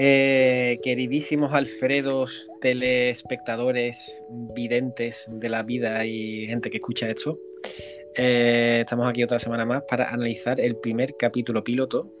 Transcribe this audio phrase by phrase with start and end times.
[0.00, 4.16] Eh, queridísimos Alfredos, telespectadores,
[4.54, 7.40] videntes de la vida y gente que escucha esto,
[8.14, 12.12] eh, estamos aquí otra semana más para analizar el primer capítulo piloto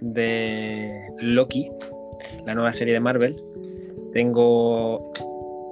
[0.00, 1.70] de Loki,
[2.46, 3.36] la nueva serie de Marvel.
[4.14, 5.12] Tengo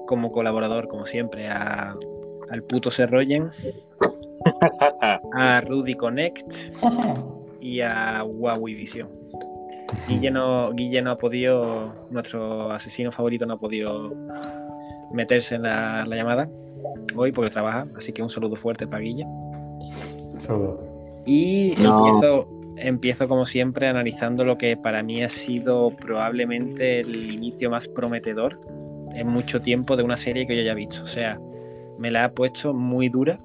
[0.07, 1.97] como colaborador, como siempre, a,
[2.51, 3.49] al puto Serroyen,
[5.33, 6.53] a Rudy Connect
[7.63, 9.09] y a Huawei Vision.
[10.09, 14.15] Guille no, Guille no ha podido, nuestro asesino favorito no ha podido
[15.13, 16.49] meterse en la, llamada
[17.17, 19.27] hoy porque trabaja, así que un saludo fuerte para Guille.
[21.27, 27.71] Y empiezo, empiezo como siempre analizando lo que para mí ha sido probablemente el inicio
[27.71, 28.61] más prometedor
[29.15, 31.03] en mucho tiempo de una serie que yo ya he visto.
[31.03, 31.39] O sea,
[31.99, 33.39] me la ha puesto muy dura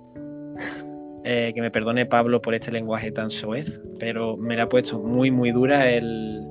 [1.27, 4.99] eh, que me perdone Pablo por este lenguaje tan soez, pero me la ha puesto
[4.99, 6.45] muy, muy dura el,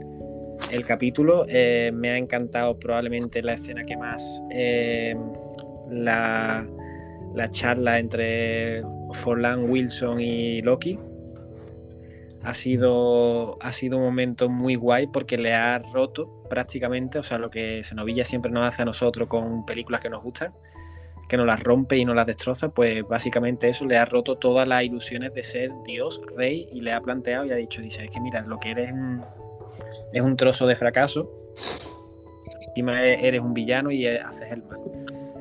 [0.85, 1.47] capítulo.
[1.49, 5.15] Eh, me ha encantado probablemente la escena que más eh,
[5.89, 6.67] la,
[7.51, 10.99] charla entre Forlan Wilson y Loki.
[12.43, 17.39] Ha sido, ha sido un momento muy guay porque le ha roto prácticamente, o sea,
[17.39, 20.53] lo que Senovilla siempre nos hace a nosotros con películas que nos gustan,
[21.29, 24.69] que nos las rompe y nos las destroza, pues básicamente eso le ha roto todas
[24.69, 28.11] las ilusiones de ser Dios, rey, y le ha planteado y ha dicho, dice, es
[28.11, 28.93] que mira, lo que eres
[30.13, 31.31] es un trozo de fracaso,
[32.69, 34.81] encima e-, eres un villano y haces el mal.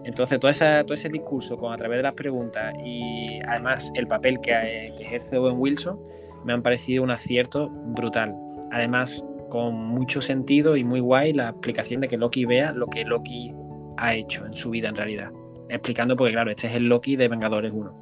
[0.06, 4.40] Entonces, todo, todo ese discurso con a través de las preguntas y además el papel
[4.42, 5.98] que, que ejerce Owen Wilson
[6.44, 8.36] me han parecido un acierto brutal.
[8.72, 13.06] Además, con mucho sentido y muy guay la explicación de que Loki vea lo que
[13.06, 13.54] Loki
[13.98, 15.32] ha hecho en su vida en realidad
[15.74, 18.02] explicando, porque claro, este es el Loki de Vengadores 1.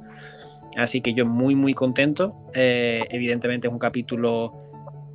[0.76, 2.34] Así que yo muy, muy contento.
[2.54, 4.56] Eh, evidentemente es un capítulo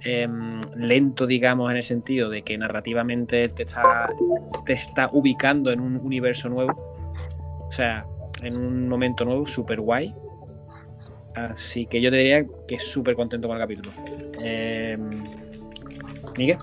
[0.02, 4.09] em, lento, digamos, en el sentido de que narrativamente te está,
[4.65, 6.95] te está ubicando en un universo nuevo.
[7.67, 8.05] O sea,
[8.43, 10.14] en un momento nuevo, súper guay.
[11.36, 13.92] Así que yo te diría que súper contento con el capítulo.
[14.42, 14.98] Eh,
[16.37, 16.58] Miguel.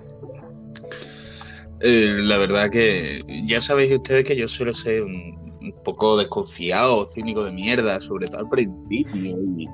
[1.81, 7.07] Eh, la verdad que ya sabéis ustedes que yo suelo ser un, un poco desconfiado,
[7.07, 9.37] cínico de mierda, sobre todo al principio.
[9.57, 9.69] Y,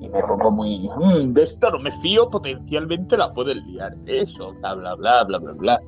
[0.00, 0.88] me pongo muy.
[0.96, 3.94] Mm, de esto no me fío, potencialmente la puedes liar.
[4.06, 5.80] Eso, bla, bla, bla, bla, bla, bla.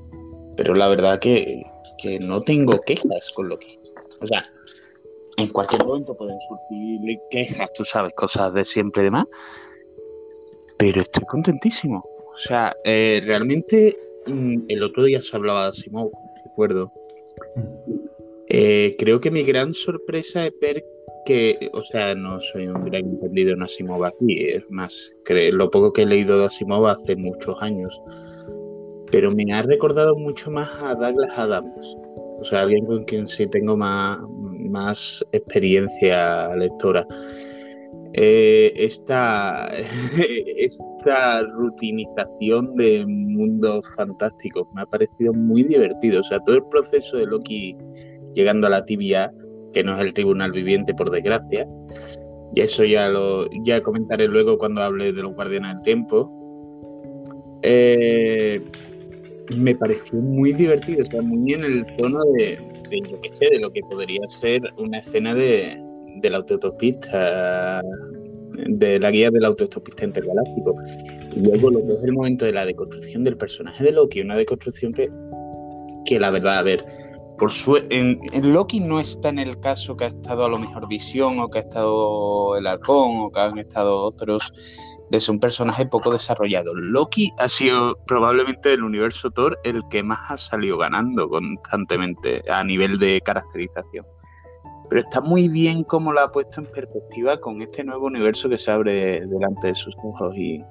[0.57, 1.63] Pero la verdad que,
[2.03, 3.67] que no tengo quejas con lo que.
[4.21, 4.45] O sea,
[5.39, 9.27] en cualquier momento pueden surgir quejas, tú sabes, cosas de siempre y demás.
[10.79, 12.05] Pero estoy contentísimo.
[12.35, 13.97] O sea, eh, realmente
[14.27, 16.11] mm, el otro día se hablaba de Asimov,
[16.45, 16.93] recuerdo.
[18.55, 20.85] Eh, creo que mi gran sorpresa es ver
[21.25, 25.17] que, o sea, no soy un gran entendido en Asimov aquí, es más,
[25.53, 27.99] lo poco que he leído de Asimov hace muchos años,
[29.11, 31.97] pero me ha recordado mucho más a Douglas Adams,
[32.41, 34.19] o sea, alguien con quien sí tengo más,
[34.69, 37.07] más experiencia lectora.
[38.15, 39.69] Eh, esta,
[40.57, 46.21] esta rutinización de mundos fantásticos me ha parecido muy divertido.
[46.21, 47.75] O sea, todo el proceso de Loki
[48.35, 49.33] llegando a la tibia,
[49.73, 51.67] que no es el tribunal viviente, por desgracia.
[52.55, 56.31] Y eso ya lo ya comentaré luego cuando hable de los guardianes del tiempo.
[57.63, 58.61] Eh,
[59.57, 62.59] me pareció muy divertido, o sea, muy en el tono de,
[62.91, 65.77] de yo que sé, de lo que podría ser una escena de,
[66.23, 67.83] la autotopista,
[68.69, 70.75] de la guía del autotopista intergaláctico.
[71.35, 74.37] Y luego lo que es el momento de la deconstrucción del personaje de Loki, una
[74.37, 75.09] deconstrucción que,
[76.05, 76.85] que la verdad, a ver,
[77.39, 77.51] por
[77.91, 81.49] en, Loki no está en el caso que ha estado a lo mejor Visión o
[81.49, 84.53] que ha estado el Halcón o que han estado otros
[85.11, 86.75] de un personaje poco desarrollado.
[86.75, 92.65] Loki ha sido probablemente el universo Thor el que más ha salido ganando constantemente a
[92.65, 94.07] nivel de caracterización.
[94.89, 98.57] Pero está muy bien cómo lo ha puesto en perspectiva con este nuevo universo que
[98.57, 100.63] se abre delante de sus ojos y,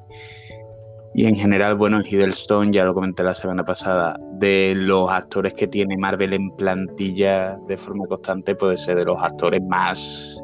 [1.14, 5.54] y en general, bueno, en Hiddleston, ya lo comenté la semana pasada, de los actores
[5.54, 10.42] que tiene Marvel en plantilla de forma constante, puede ser de los actores más,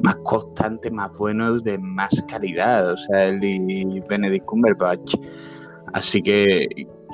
[0.00, 2.90] más constantes, más buenos, de más calidad.
[2.90, 5.14] O sea, él y Benedict Cumberbatch.
[5.92, 6.66] Así que,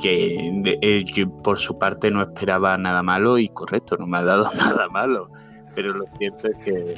[0.02, 4.22] que eh, yo por su parte no esperaba nada malo y correcto, no me ha
[4.22, 5.30] dado nada malo.
[5.74, 6.94] Pero lo cierto es que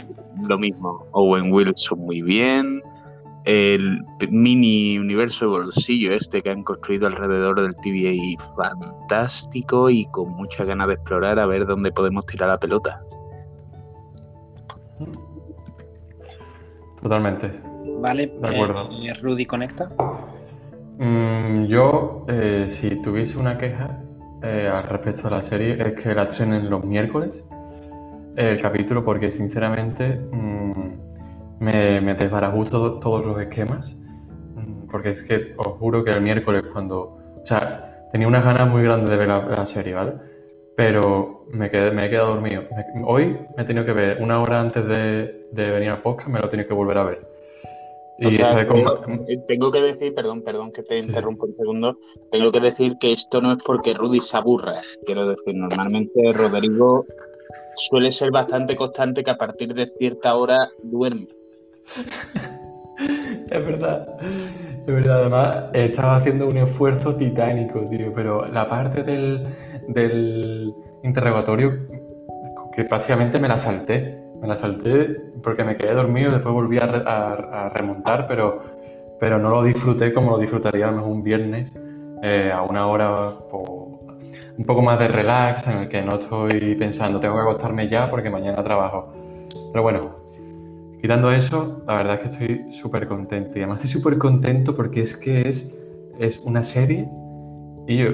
[0.48, 2.80] lo mismo, Owen Wilson muy bien,
[3.44, 10.32] el mini universo de bolsillo este que han construido alrededor del TVA fantástico y con
[10.32, 13.02] mucha ganas de explorar a ver dónde podemos tirar la pelota.
[17.02, 17.60] Totalmente.
[18.00, 18.90] Vale, de acuerdo.
[18.92, 19.90] Eh, Rudy conecta.
[20.98, 24.02] Mm, yo, eh, si tuviese una queja
[24.42, 27.44] eh, al respecto de la serie, es que la estrenen los miércoles
[28.36, 31.09] el capítulo, porque sinceramente mm,
[31.60, 33.96] me, me desbarajusto todos los esquemas.
[34.56, 37.18] Mm, porque es que os juro que el miércoles, cuando.
[37.40, 40.14] O sea, tenía unas ganas muy grandes de ver la, serie, ¿vale?
[40.76, 42.64] Pero me, quedé, me he quedado dormido.
[43.06, 46.40] hoy me he tenido que ver una hora antes de, de venir al podcast, me
[46.40, 47.30] lo he tenido que volver a ver.
[48.22, 48.36] Eh,
[49.48, 51.96] tengo, que decir, perdón, perdón que te interrumpo un segundo,
[52.30, 57.06] tengo que decir que esto no es porque Rudy se aburra, quiero decir, normalmente Rodrigo
[57.76, 61.28] suele ser bastante constante que a partir de cierta hora duerme.
[63.50, 69.46] es verdad, es verdad, además estaba haciendo un esfuerzo titánico, tío, pero la parte del,
[69.88, 71.88] del interrogatorio
[72.74, 77.70] que prácticamente me la salté me la salté porque me quedé dormido, después volví a,
[77.74, 78.58] remontar, pero,
[79.18, 81.78] pero no lo disfruté como lo disfrutaría a lo mejor un viernes
[82.22, 83.34] eh, a una hora
[84.56, 88.10] un poco más de relax, en el que no estoy pensando, tengo que acostarme ya
[88.10, 89.12] porque mañana trabajo.
[89.72, 90.19] Pero bueno,
[91.00, 93.58] quitando eso, la verdad es que estoy súper contento.
[93.58, 95.74] Y además estoy súper contento porque es que es,
[96.18, 97.08] es una serie
[97.86, 98.10] y yo,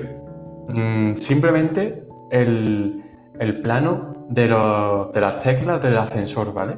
[0.69, 3.03] mm, simplemente el,
[3.39, 6.75] el plano de, de las teclas del ascensor, ¿vale?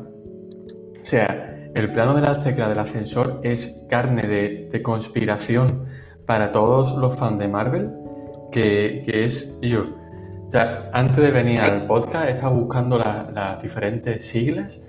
[1.01, 5.87] O sea, el plano de las teclas del ascensor es carne de, conspiración
[6.27, 7.93] para todos los fans de Marvel,
[8.51, 9.85] que, es yo.
[10.53, 10.59] O
[10.93, 14.83] antes de venir al podcast he estado buscando las diferentes siglas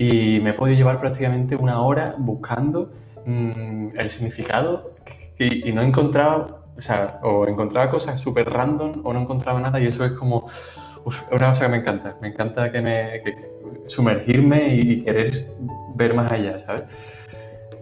[0.00, 2.90] y me he podido llevar prácticamente una hora buscando
[3.26, 4.94] mm, el significado
[5.38, 9.78] y, y, no encontraba, o sea, o encontraba cosas súper random o no encontraba nada
[9.78, 10.46] y eso es como
[11.30, 12.16] una cosa que me encanta.
[12.22, 13.22] Me encanta que me
[13.88, 15.34] sumergirme y querer
[15.96, 16.84] ver más allá, ¿sabes?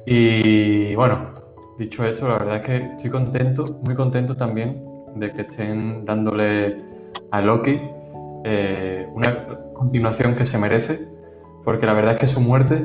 [0.04, 1.34] Y bueno,
[1.78, 4.82] dicho esto, la verdad es que estoy contento, muy contento también
[5.14, 6.82] de que estén dándole
[7.30, 7.80] a Loki
[8.44, 11.07] eh, una continuación que se merece,
[11.68, 12.82] porque la verdad es que su muerte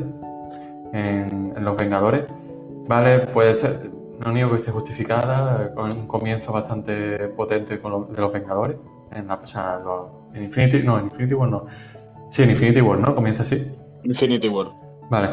[0.92, 2.26] en, Los Vengadores,
[2.86, 3.80] vale, puede estar,
[4.20, 8.76] no niego que esté justificada, con un comienzo bastante potente con de Los Vengadores,
[9.14, 9.40] en la,
[9.86, 11.66] o en Infinity, no, en Infinity War no.
[12.30, 13.16] Sí, en Infinity War, ¿no?
[13.16, 13.72] Comienza así.
[14.04, 14.68] Infinity War.
[15.10, 15.30] Vale.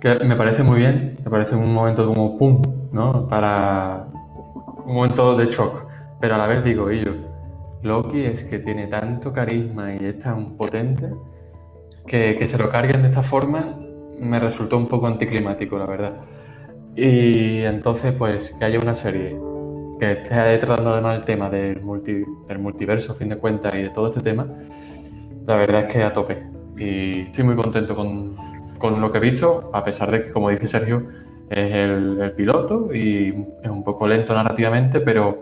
[0.00, 2.62] Que me parece muy bien, me parece un momento como pum,
[2.92, 3.26] ¿no?
[3.26, 4.06] Para
[4.86, 5.86] un momento de shock.
[6.20, 7.14] Pero a la vez digo, y yo,
[7.82, 11.12] Loki es que tiene tanto carisma y es tan potente
[12.06, 13.78] que, que se lo carguen de esta forma
[14.22, 16.20] me resultó un poco anticlimático, la verdad.
[16.94, 19.36] Y entonces, pues, que haya una serie
[19.98, 21.80] que esté tratando además el tema del,
[22.48, 24.46] del multiverso, a fin de cuentas, y de todo este tema,
[25.46, 26.44] la verdad es que a tope.
[26.76, 28.36] Y estoy muy contento con,
[28.78, 31.08] con lo que he visto, a pesar de que, como dice Sergio,
[31.50, 33.28] es el, piloto y
[33.62, 35.40] es un poco lento narrativamente, pero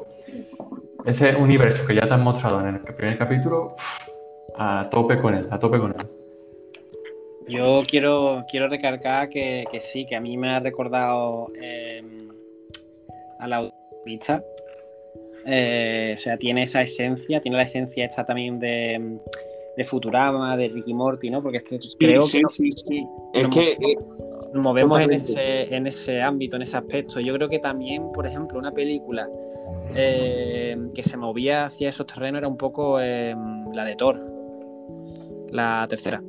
[1.05, 3.75] ese universo que ya te han mostrado en el primer capítulo,
[4.59, 6.20] a tope con él, a tope con él.
[7.51, 12.01] Yo quiero, quiero recalcar que, que sí, que a mí me ha recordado eh,
[13.41, 13.69] a la
[14.05, 14.43] pizza.
[15.47, 19.19] Eh, o sea, tiene esa esencia, tiene la esencia esta también de,
[19.77, 21.43] de Futurama, de Ricky Morty, ¿no?
[21.43, 22.41] Porque es que creo que,
[23.33, 23.97] es que eh,
[24.53, 27.19] nos movemos en ese, en ese ámbito, en ese aspecto.
[27.19, 29.29] Yo creo que también, por ejemplo, una película
[29.97, 34.25] eh, que se movía hacia esos terrenos era un poco la de Thor,
[35.51, 36.23] la tercera.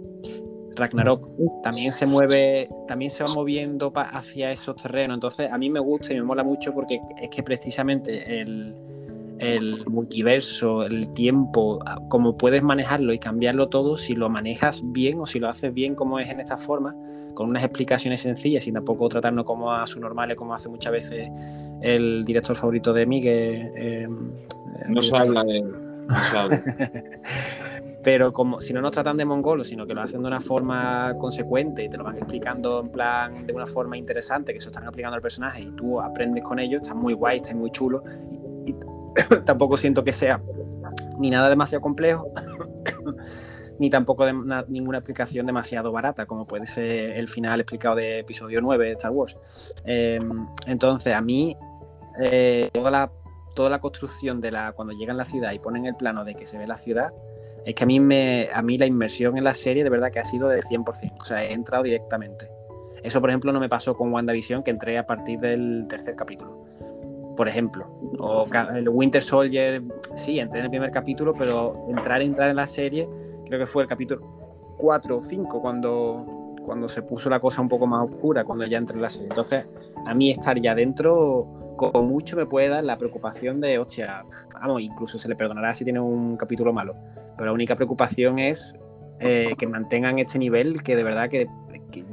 [0.76, 1.30] Ragnarok
[1.64, 5.16] también se mueve, también se va moviendo hacia esos terrenos.
[5.16, 8.76] Entonces, a mí me gusta y me mola mucho porque es que precisamente el,
[9.88, 15.40] multiverso, el tiempo, como puedes manejarlo y cambiarlo todo, si lo manejas bien o si
[15.40, 16.96] lo haces bien como es en esta forma,
[17.34, 21.30] con unas explicaciones sencillas y tampoco tratarnos como a su normal, como hace muchas veces
[21.82, 23.72] el director favorito de mí, que...
[23.76, 24.08] Eh,
[24.88, 25.62] no se habla de...
[25.62, 26.64] No se habla.
[28.04, 31.16] Pero como si no nos tratan de mongolos, sino que lo hacen de una forma
[31.20, 34.88] consecuente y te lo van explicando en plan de una forma interesante, que se están
[34.88, 38.04] aplicando al personaje y tú aprendes con ellos, está muy guay, está muy chulo.
[38.66, 38.76] Y,
[39.46, 40.42] tampoco siento que sea
[41.20, 42.32] ni nada demasiado complejo,
[43.80, 44.26] ni tampoco
[44.68, 49.12] ninguna explicación demasiado barata, como puede ser el final explicado de episodio 9 de Star
[49.12, 49.76] Wars.
[49.86, 51.56] Em, entonces, a mí,
[52.20, 53.12] eh, toda
[53.54, 56.36] toda la construcción de la cuando llegan a la ciudad y ponen el plano de
[56.36, 57.12] que se ve la ciudad
[57.66, 60.20] es que a mí, me, a mí la inmersión en la serie de verdad que
[60.20, 62.50] ha sido de 100%, o sea, he entrado directamente.
[63.04, 66.64] Eso, por ejemplo, no me pasó con WandaVision, que entré a partir del tercer capítulo,
[67.36, 67.88] por ejemplo.
[68.20, 69.82] O el Winter Soldier,
[70.16, 73.10] sí, entré en el primer capítulo, pero entrar, entrar en la serie,
[73.46, 77.70] creo que fue el capítulo 4 o 5, cuando, cuando se puso la cosa un
[77.70, 79.28] poco más oscura, cuando ya entré en la serie.
[79.30, 79.66] Entonces,
[80.06, 84.24] a mí estar ya dentro como mucho me puede dar la preocupación de, hostia,
[84.54, 86.96] vamos, incluso se le perdonará si tiene un capítulo malo,
[87.36, 88.76] pero la única preocupación es
[89.20, 91.48] eh, que mantengan este nivel, que de verdad que,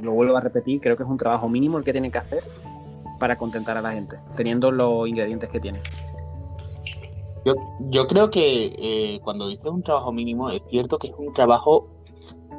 [0.01, 2.43] lo vuelvo a repetir, creo que es un trabajo mínimo el que tienen que hacer
[3.19, 5.81] para contentar a la gente, teniendo los ingredientes que tienen.
[7.91, 11.89] Yo, creo que eh, cuando dices un trabajo mínimo, es cierto que es un trabajo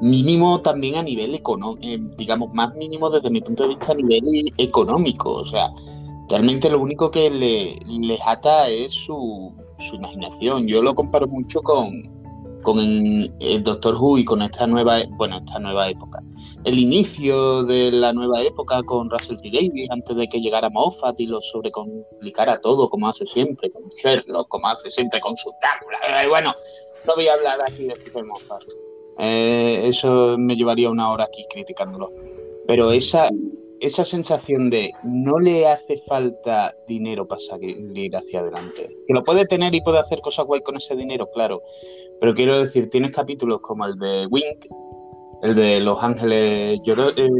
[0.00, 3.95] mínimo también a nivel económico, eh, digamos, más mínimo desde mi punto de vista a
[3.97, 5.33] nivel económico.
[5.33, 5.71] O sea,
[6.30, 10.66] realmente lo único que le, les ata es su, su, imaginación.
[10.66, 12.02] Yo lo comparo mucho con,
[12.62, 16.22] con el Doctor Who y con esta nueva, bueno, esta nueva época.
[16.64, 19.50] El inicio de la nueva época con Russell T.
[19.50, 24.49] Davies, antes de que llegara Moffat y lo sobrecomplicara todo, como hace siempre, con Sherlock,
[24.49, 26.22] como hace siempre con su Drácula.
[26.22, 26.54] Eh, bueno,
[27.06, 28.62] no voy a hablar aquí de Stephen Moffat.
[29.18, 32.12] Eh, eso me llevaría una hora aquí criticándolo.
[32.66, 33.28] Pero esa,
[33.80, 38.88] esa sensación de no le hace falta dinero para salir hacia adelante.
[39.06, 41.62] Que lo puede tener y puede hacer cosas guay con ese dinero, claro.
[42.20, 44.66] Pero quiero decir, tienes capítulos como el de Wink,
[45.42, 47.30] el de Los Ángeles eh,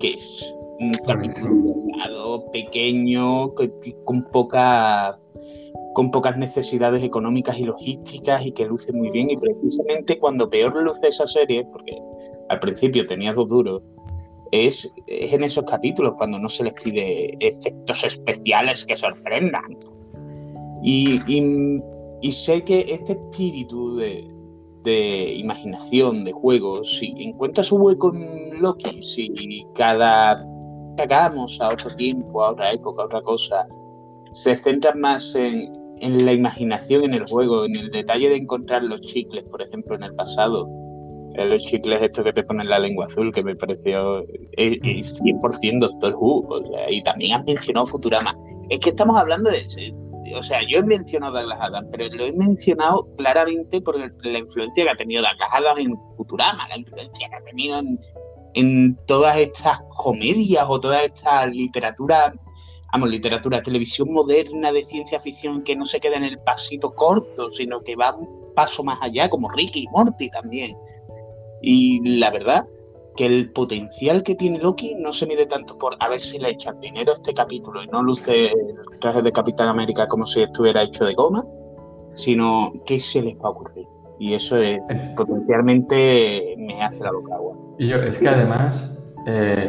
[0.00, 3.52] que es un capítulo pequeño,
[4.04, 5.18] con poca
[5.94, 10.80] con pocas necesidades económicas y logísticas y que luce muy bien y precisamente cuando peor
[10.80, 11.98] luce esa serie, porque
[12.48, 13.82] al principio tenía dos duros,
[14.52, 19.76] es, en esos capítulos cuando no se le escribe efectos especiales que sorprendan.
[20.82, 21.20] Y,
[22.32, 29.66] sé que este espíritu de, imaginación, de juego, si encuentra su hueco en Loki, si
[29.74, 30.44] cada
[30.96, 33.68] cagamos a otro tiempo, a otra época, a otra cosa,
[34.32, 38.82] se centra más en, en la imaginación en el juego, en el detalle de encontrar
[38.82, 40.68] los chicles, por ejemplo, en el pasado,
[41.44, 46.14] los chicles estos que te ponen la lengua azul, que me pareció es, 100% Doctor
[46.16, 48.36] Who, y también han mencionado Futurama.
[48.70, 49.62] Es que estamos hablando de,
[50.34, 54.84] o sea, yo he mencionado Douglas Adams, pero lo he mencionado claramente por la influencia
[54.84, 57.98] que ha tenido Douglas Adams en Futurama, la influencia que ha tenido en,
[58.54, 62.34] en todas estas comedias o toda esta literatura,
[62.92, 67.50] vamos, literatura, televisión moderna de ciencia ficción que no se queda en el pasito corto,
[67.50, 70.76] sino que va un paso más allá, como Ricky y Morty también.
[71.62, 72.66] Y la verdad
[73.18, 76.50] que el potencial que tiene Loki no se mide tanto por a ver si le
[76.50, 80.40] echan dinero a este capítulo y no luce el traje de Capitán América como si
[80.42, 81.44] estuviera hecho de goma,
[82.12, 83.86] sino qué se les va a ocurrir.
[84.20, 84.80] Y eso es,
[85.16, 87.56] potencialmente me hace la boca agua.
[87.78, 88.96] Y yo, es que además,
[89.26, 89.68] eh,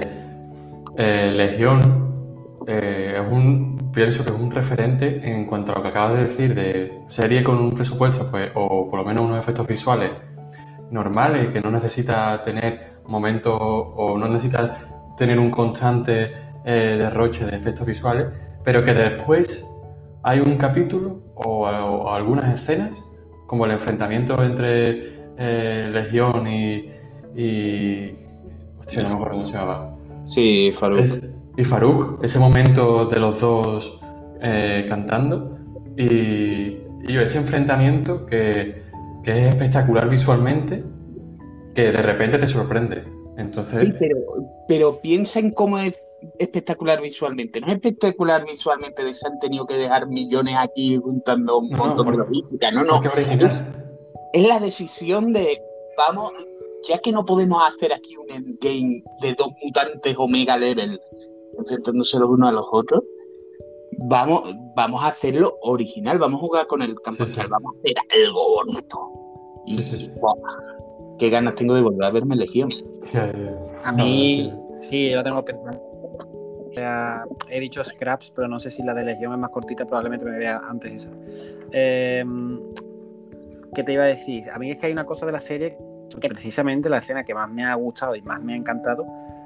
[0.98, 5.88] eh, Legión eh, es un, pienso que es un referente en cuanto a lo que
[5.88, 9.65] acabas de decir de serie con un presupuesto, pues, o por lo menos unos efectos
[9.65, 10.12] visuales
[10.91, 14.74] normales, que no necesita tener momentos o no necesita
[15.17, 16.31] tener un constante
[16.65, 18.27] eh, derroche de efectos visuales,
[18.63, 19.67] pero que después
[20.24, 21.67] hay un capítulo o,
[22.10, 23.03] algunas escenas,
[23.48, 26.91] como el enfrentamiento entre eh, Legión y,
[27.36, 28.15] y...
[28.79, 29.96] Hostia, no me acuerdo cómo se llamaba.
[30.24, 31.24] Sí, Faruk.
[31.58, 34.01] y Faruk, ese momento de los dos
[34.41, 35.58] eh, cantando
[35.98, 36.77] y,
[37.08, 38.88] y ese enfrentamiento que
[39.24, 40.84] que es espectacular visualmente,
[41.76, 43.04] que de repente te sorprende.
[43.38, 43.80] Entonces...
[43.80, 44.16] Sí, pero,
[44.68, 46.02] pero piensa en cómo es
[46.38, 47.62] espectacular visualmente.
[47.62, 52.12] No es espectacular visualmente de se han tenido que dejar millones aquí juntando un montón
[52.12, 52.72] de logística.
[52.72, 53.02] No, no.
[53.04, 53.66] Es,
[54.34, 55.62] es, la decisión de,
[55.98, 56.32] vamos,
[56.88, 61.00] ya que no podemos hacer aquí un endgame de dos mutantes omega level
[61.58, 63.04] enfrentándose los unos a los otros,
[64.10, 67.95] vamos, vamos a hacerlo original, vamos a jugar con el campo, vamos a hacer
[68.25, 69.12] algo bonito.
[69.65, 70.09] Y
[71.17, 72.69] qué ganas tengo de volver a verme Legión.
[73.83, 75.81] A mí, sí, yo tengo pensado.
[77.50, 80.38] he dicho Scraps, pero no sé si la de Legión es más cortita, probablemente me
[80.38, 81.12] vea antes esa.
[81.71, 82.62] Em,
[83.75, 84.50] ¿Qué te iba a decir?
[84.50, 85.77] A mí es que hay una cosa de la serie
[86.19, 89.05] que precisamente la escena que más me ha gustado y más me ha encantado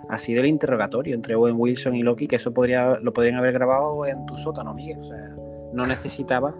[0.09, 3.53] ha sido el interrogatorio entre Owen Wilson y Loki, que eso podría, lo podrían haber
[3.53, 4.99] grabado en tu sótano, Miguel.
[4.99, 5.35] O sea,
[5.73, 6.55] no necesitaba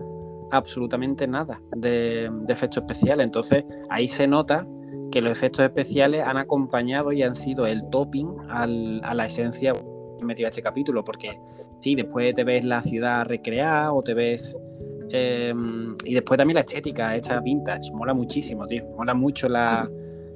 [0.51, 3.25] absolutamente nada de, efectos especiales.
[3.25, 4.67] Entonces, ahí se nota
[5.11, 9.73] que los efectos especiales han acompañado y han sido el topping a la esencia
[10.17, 11.39] que metió a este capítulo, porque
[11.79, 14.55] sí, después te ves la ciudad recreada o te ves...
[15.09, 18.83] Em, y después también la estética, esta vintage, mola muchísimo, tío.
[18.97, 19.87] Mola mucho la,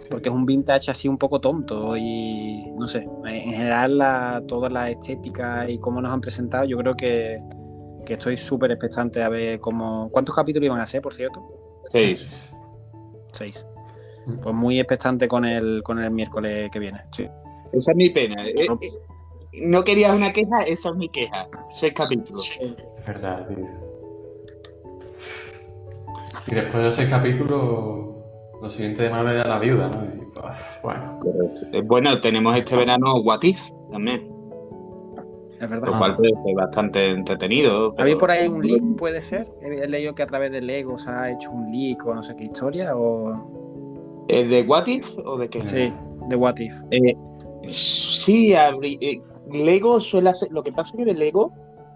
[0.09, 4.69] porque es un vintage así un poco tonto y no sé, en general la, toda
[4.69, 7.39] la estética y cómo nos han presentado, yo creo que,
[8.07, 10.09] estoy súper expectante a ver cómo...
[10.11, 11.43] ¿Cuántos capítulos iban a ser, por cierto?
[11.83, 12.29] Seis.
[13.33, 13.65] Seis.
[14.41, 17.01] Pues muy expectante con el, con el miércoles que viene.
[17.73, 18.45] Esa es mi pena.
[18.45, 18.67] Eh, eh,
[19.63, 21.49] no querías una queja, esa es mi queja.
[21.69, 22.49] Seis capítulos.
[23.05, 23.87] Verdad, tío.
[26.47, 28.16] Y después de seis capítulos,
[28.61, 30.03] lo siguiente de Marvel era la viuda, ¿no?
[30.03, 30.51] Y, pues,
[30.83, 31.19] bueno.
[31.73, 33.61] Eh, Bueno, tenemos este verano What If
[33.91, 34.29] también,
[35.59, 35.87] Es verdad.
[35.87, 35.97] lo Ah.
[35.99, 37.87] cual puede ser bastante entretenido.
[37.97, 39.47] ¿Había pero- por ahí un leak, puede ser?
[39.61, 42.35] He leído que a través de Lego se ha hecho un leak o no sé
[42.35, 44.25] qué historia, o...
[44.27, 45.65] ¿El de What If o de qué?
[45.67, 45.93] Sí,
[46.29, 46.73] de What If.
[46.91, 47.13] Eh,
[47.63, 49.21] sí, eh,
[49.51, 50.49] Lego suele hacer.
[50.51, 51.53] Lo que pasa es que de Lego,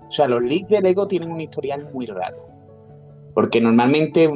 [0.08, 2.38] o sea, los leaks de Lego tienen un historial muy raro.
[3.34, 4.30] Porque normalmente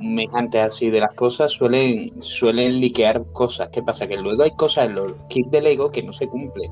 [0.00, 3.68] mes antes así de las cosas suelen, suelen liquear cosas.
[3.72, 4.08] ¿Qué pasa?
[4.08, 6.70] Que luego hay cosas en los kits de Lego que no se cumplen.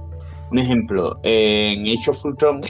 [0.50, 2.62] Un ejemplo, en Age of Ultron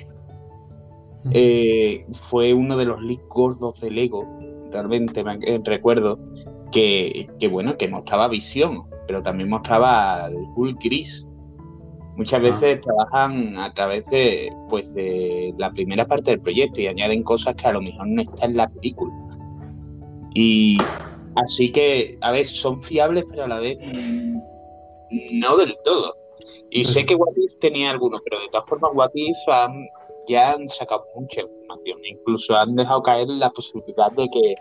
[1.33, 4.27] eh, fue uno de los leaks gordos de Lego,
[4.71, 6.19] realmente me eh, recuerdo,
[6.73, 11.27] que, que, bueno, que mostraba visión, pero también mostraba al Hulk gris.
[12.17, 17.23] Muchas veces trabajan a través de, pues, de la primera parte del proyecto y añaden
[17.23, 19.13] cosas que a lo mejor no están en la película.
[20.35, 20.79] Y
[21.37, 23.79] así que, a ver, son fiables, pero a la vez
[25.33, 26.15] no del todo.
[26.71, 29.89] Y sé que What If tenía algunos, pero de todas formas What If han-
[30.29, 31.99] ya han sacado mucha información.
[32.05, 34.55] Incluso han dejado caer la posibilidad de que,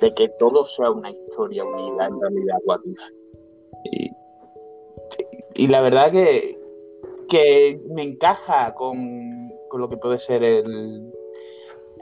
[0.00, 3.00] de que todo sea una historia unida en realidad What If.
[3.92, 4.10] Y,
[5.64, 6.58] y la verdad que,
[7.32, 11.10] que me encaja con, con lo que puede ser el...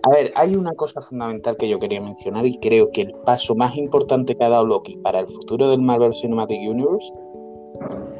[0.02, 3.54] A ver, hay una cosa fundamental que yo quería mencionar y creo que el paso
[3.54, 7.12] más importante que ha dado Loki para el futuro del Marvel Cinematic Universe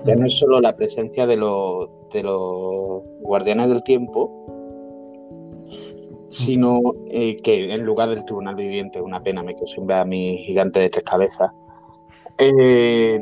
[0.06, 4.30] ya no es solo la presencia de los, de los guardianes del tiempo,
[6.28, 6.78] sino
[7.10, 10.90] eh, que en lugar del tribunal viviente, una pena, me siempre a mi gigante de
[10.90, 11.50] tres cabezas,
[12.38, 13.20] eh,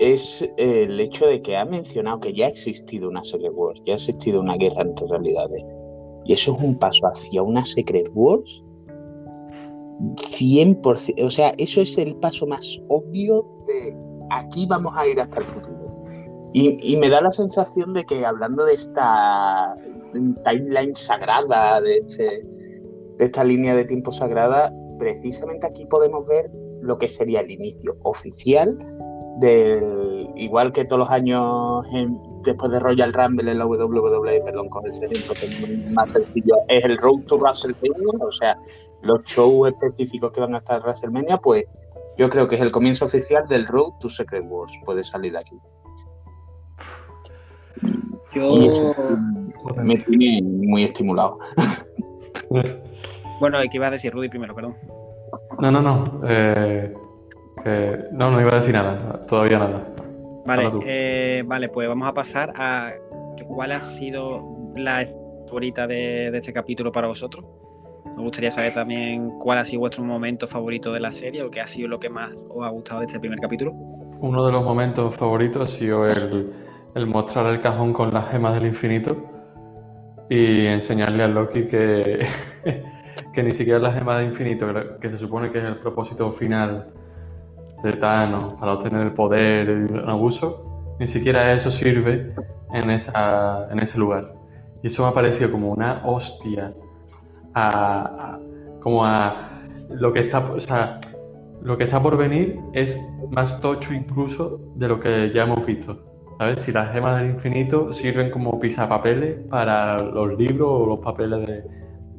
[0.00, 3.92] es el hecho de que ha mencionado que ya ha existido una Secret Wars, ya
[3.92, 5.62] ha existido una guerra entre realidades.
[6.24, 8.64] Y eso es un paso hacia una Secret Wars
[10.16, 11.24] 100%.
[11.24, 13.94] O sea, eso es el paso más obvio de
[14.30, 16.04] aquí vamos a ir hasta el futuro.
[16.52, 19.76] Y, y me da la sensación de que hablando de esta
[20.44, 22.42] timeline sagrada, de, este-
[23.18, 27.96] de esta línea de tiempo sagrada, precisamente aquí podemos ver lo que sería el inicio
[28.02, 28.78] oficial
[29.40, 34.68] del, igual que todos los años en- después de Royal Rumble en la WWE, perdón,
[34.68, 38.56] con ese ejemplo que es más sencillo, es el Road to WrestleMania, o sea,
[39.02, 41.64] los shows específicos que van a estar en WrestleMania, pues
[42.16, 45.38] yo creo que es el comienzo oficial del Road to Secret Wars, puede salir de
[45.38, 45.58] aquí.
[48.34, 48.94] Yo...
[49.82, 51.38] Me tiene muy estimulado.
[53.40, 54.54] Bueno, ¿qué ibas a decir, Rudy, primero?
[54.54, 54.74] Perdón.
[55.60, 56.20] No, no, no.
[56.28, 56.92] eh,
[58.12, 59.20] no, no iba a decir nada.
[59.26, 59.94] Todavía nada.
[60.46, 62.92] Vale, eh, vale, pues vamos a pasar a
[63.46, 65.06] cuál ha sido la
[65.46, 67.44] favorita de, de este capítulo para vosotros.
[68.16, 71.60] Me gustaría saber también cuál ha sido vuestro momento favorito de la serie o qué
[71.60, 73.72] ha sido lo que más os ha gustado de este primer capítulo.
[74.20, 76.52] Uno de los momentos favoritos ha sido el,
[76.94, 79.16] el mostrar el cajón con las gemas del infinito
[80.28, 82.26] y enseñarle a Loki que,
[83.32, 84.66] que ni siquiera las gemas del infinito,
[85.00, 86.92] que se supone que es el propósito final
[87.82, 92.34] de Thanos para obtener el poder y un abuso, ni siquiera eso sirve
[92.72, 94.34] en, esa, en ese lugar.
[94.82, 96.72] Y eso me ha parecido como una hostia
[97.54, 98.38] a, a-
[98.80, 99.48] como a
[99.90, 100.98] lo que está, o sea,
[101.62, 102.98] lo que está por venir es
[103.30, 105.98] más tocho incluso de lo que ya hemos visto.
[106.38, 106.62] ¿Sabes?
[106.62, 111.64] Si las gemas del infinito sirven como pisapapeles para los libros o los papeles de,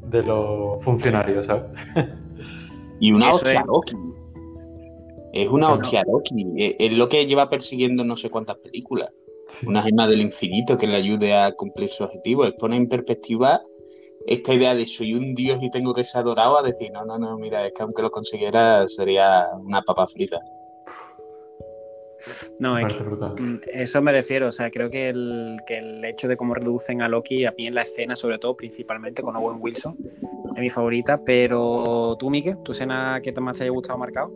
[0.10, 1.64] de los funcionarios, ¿sabes?
[3.00, 3.66] Y una hostia es.
[5.34, 6.46] Es una hostia Loki.
[6.58, 9.10] Es, es lo que lleva persiguiendo no sé cuántas películas.
[9.66, 12.46] Una gema del infinito que le ayude a cumplir su objetivo.
[12.46, 13.62] Es poner en perspectiva
[14.28, 17.18] esta idea de soy un dios y tengo que ser adorado a decir, no, no,
[17.18, 20.40] no, mira, es que aunque lo consiguiera sería una papa frita.
[22.60, 26.04] No, Me es que mm, eso me refiero, o sea, creo que el, que el
[26.06, 29.36] hecho de cómo reducen a Loki, a mí en la escena, sobre todo, principalmente con
[29.36, 29.98] Owen Wilson,
[30.56, 34.32] es mi favorita, pero tú, Mike, tu escena que más te haya gustado marcado.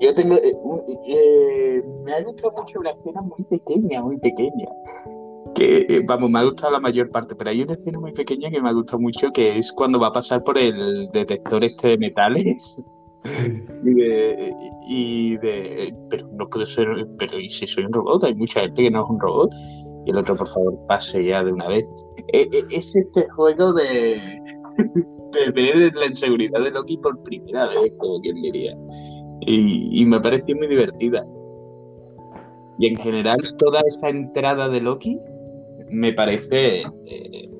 [0.00, 0.34] Yo tengo.
[0.36, 4.66] eh, un- eh, me ha gustado mucho una escena muy pequeña, muy pequeña.
[5.54, 8.50] Que, eh, vamos, me ha gustado la mayor parte, pero hay una escena muy pequeña
[8.50, 11.88] que me ha gustado mucho, que es cuando va a pasar por el detector este
[11.88, 12.76] de metales.
[13.84, 14.54] Y de,
[14.88, 15.94] y de.
[16.10, 16.88] Pero no puede ser.
[17.18, 18.24] Pero ¿y si soy un robot?
[18.24, 19.50] Hay mucha gente que no es un robot.
[20.06, 21.88] Y el otro, por favor, pase ya de una vez.
[22.32, 24.18] Eh, eh, Es este juego de.
[24.76, 28.76] de ver la inseguridad de Loki por primera vez, como quien diría
[29.46, 31.24] y, y me pareció muy divertida.
[32.78, 35.18] Y en general, toda esa entrada de Loki
[35.90, 37.50] me parece, eh,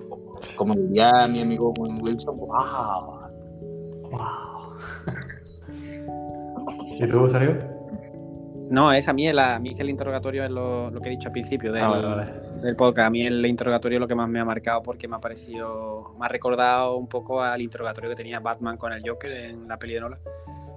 [0.57, 3.21] como diría mi amigo Wilson, ¡wow!
[4.11, 4.44] Wow.
[6.99, 7.57] ¿Y tú, Sario?
[8.71, 11.09] No, es a mí, el, a mí es que el interrogatorio es lo, lo que
[11.09, 12.33] he dicho al principio del, Ah, vale, vale.
[12.63, 13.07] del podcast.
[13.07, 16.15] A mí el interrogatorio es lo que más me ha marcado porque me ha parecido,
[16.19, 19.79] me ha recordado un poco al interrogatorio que tenía Batman con el Joker en la
[19.79, 20.21] peli de Nolan,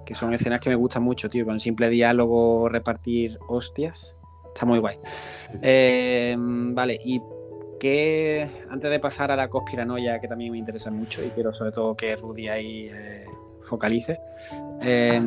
[0.04, 4.16] que son escenas que me gustan mucho, tío, con el simple diálogo, repartir hostias,
[4.54, 4.98] está muy guay.
[5.62, 7.22] Eh, vale, y
[7.80, 11.72] que antes de pasar a la conspiranoia, que también me interesa mucho y quiero sobre
[11.72, 13.24] todo que Rudy ahí eh,
[13.68, 14.20] focalice,
[14.82, 15.20] eh,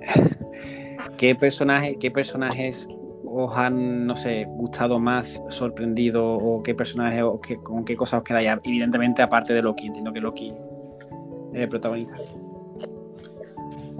[1.16, 2.88] ¿qué, personaje, ¿qué personajes
[3.24, 8.18] os han, no sé, gustado más, sorprendido o qué personajes o qué- con qué cosas
[8.18, 8.48] os quedáis?
[8.64, 10.52] Evidentemente, aparte de Loki, entiendo que Loki
[11.52, 12.16] es el protagonista.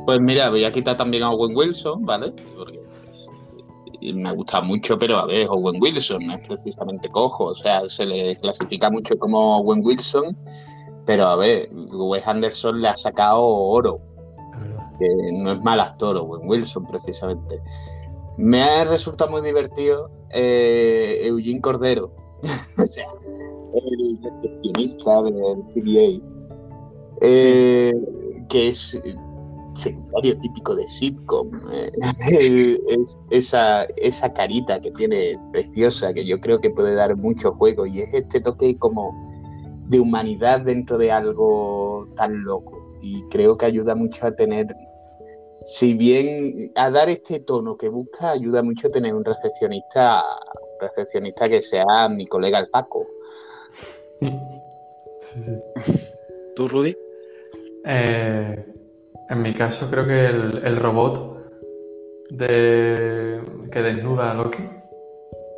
[0.04, 2.32] Pues mira, voy a quitar también a Owen Wilson, ¿vale?
[2.56, 2.80] Porque
[4.12, 8.06] me gusta mucho, pero a ver, Owen Wilson no es precisamente cojo, o sea, se
[8.06, 10.36] le clasifica mucho como Owen Wilson,
[11.06, 14.00] pero a ver, Wes Anderson le ha sacado oro,
[14.98, 17.60] que no es mal actor Owen Wilson precisamente.
[18.36, 22.10] Me ha resultado muy divertido eh, Eugene Cordero,
[22.78, 23.06] o sea,
[23.72, 26.26] el recepcionista del CBA,
[27.22, 27.94] eh,
[28.48, 29.00] que es
[29.74, 31.50] secundario típico de sitcom.
[32.32, 37.52] eh, es- esa, esa carita que tiene preciosa, que yo creo que puede dar mucho
[37.52, 39.12] juego, y es este toque como
[39.88, 42.96] de humanidad dentro de algo tan loco.
[43.00, 44.66] Y creo que ayuda mucho a tener,
[45.64, 50.22] si bien a dar este tono que busca, ayuda mucho a tener un recepcionista,
[50.54, 53.06] un recepcionista que sea mi colega el Paco.
[55.20, 56.02] Sí, sí.
[56.54, 56.96] ¿Tú, Rudy?
[57.84, 58.64] Eh,
[59.28, 61.50] en mi caso, creo que el, el robot
[62.30, 63.40] de,
[63.72, 64.62] que desnuda a Loki,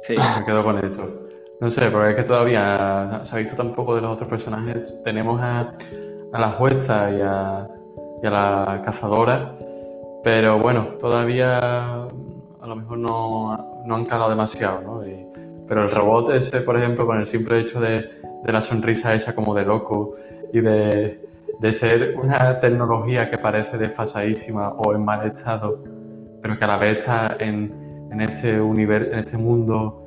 [0.05, 0.15] Sí.
[0.17, 1.28] me quedo con eso.
[1.61, 5.03] No sé, porque es que todavía se ha visto tampoco de los otros personajes.
[5.03, 5.75] Tenemos a,
[6.33, 7.69] a la jueza y a,
[8.23, 9.57] y a la cazadora,
[10.23, 15.03] pero bueno, todavía a lo mejor no, no han calado demasiado, ¿no?
[15.67, 18.09] Pero el robot ese, por ejemplo, con el simple hecho de,
[18.45, 20.15] de la sonrisa esa como de loco
[20.53, 25.83] y de, de ser una tecnología que parece desfasadísima o en mal estado,
[26.41, 30.05] pero que a la vez está en, en este universo, en este mundo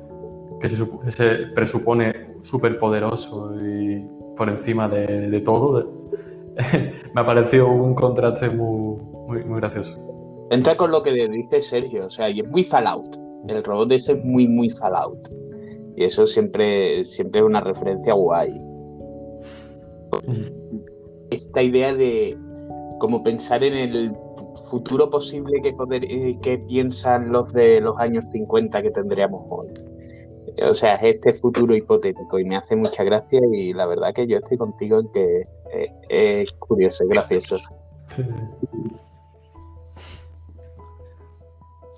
[0.62, 6.08] que se, se presupone súper poderoso y por encima de, de todo,
[7.14, 9.98] me ha parecido un contraste muy, muy, gracioso.
[10.50, 13.16] Entra con lo que dice Sergio, o sea, y es muy Fallout.
[13.48, 15.28] El robot ese es muy, muy Fallout.
[15.96, 18.54] Y eso siempre, siempre es una referencia guay.
[21.30, 22.38] Esta idea de
[23.00, 24.16] como pensar en el
[24.70, 29.68] futuro posible que, eh, que piensan los de los años 50 que tendríamos hoy.
[30.60, 34.26] O sea, es este futuro hipotético y me hace mucha gracia y la verdad que
[34.26, 37.56] yo estoy contigo en que eh, es curioso, es gracioso.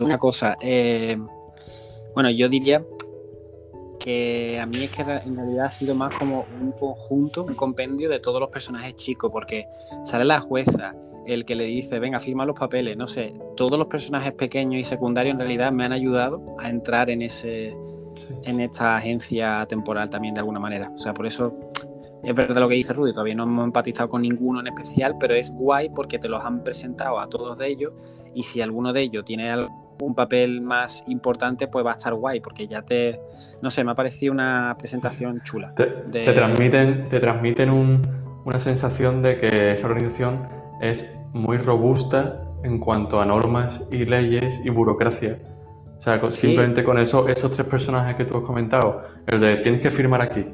[0.00, 1.16] Una cosa, eh,
[2.14, 2.84] bueno, yo diría
[3.98, 8.08] que a mí es que en realidad ha sido más como un conjunto, un compendio
[8.08, 9.66] de todos los personajes chicos, porque
[10.04, 10.94] sale la jueza,
[11.26, 14.84] el que le dice, venga, firma los papeles, no sé, todos los personajes pequeños y
[14.84, 17.74] secundarios en realidad me han ayudado a entrar en ese
[18.42, 20.90] en esta agencia temporal también de alguna manera.
[20.94, 21.54] O sea, por eso
[22.22, 25.34] es verdad lo que dice Rudy, todavía no hemos empatizado con ninguno en especial, pero
[25.34, 27.92] es guay porque te los han presentado a todos de ellos
[28.34, 32.40] y si alguno de ellos tiene algún papel más importante, pues va a estar guay
[32.40, 33.20] porque ya te,
[33.62, 35.74] no sé, me ha parecido una presentación chula.
[35.74, 38.02] Te, De- te transmiten, te transmiten un-
[38.44, 40.48] una sensación de que esa organización
[40.80, 45.38] es muy robusta en cuanto a normas y leyes y burocracia.
[46.04, 46.48] O sea, con- Sí.
[46.48, 50.20] simplemente con eso, esos tres personajes que tú has comentado, el de tienes que firmar
[50.20, 50.44] aquí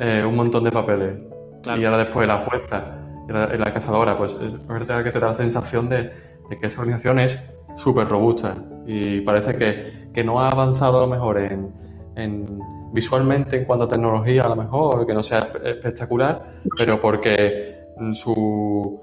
[0.00, 1.18] eh, un montón de papeles
[1.62, 1.80] Claro.
[1.80, 2.84] y ahora después la jueza
[3.28, 6.10] y la, y la cazadora, pues es verdad que te da la sensación de,
[6.48, 7.38] de que esa organización es
[7.76, 11.72] súper robusta y parece que, que no ha avanzado a lo mejor en,
[12.16, 12.58] en-
[12.92, 17.76] visualmente en cuanto a tecnología a lo mejor, que no sea espe- espectacular, pero porque
[18.14, 19.00] su,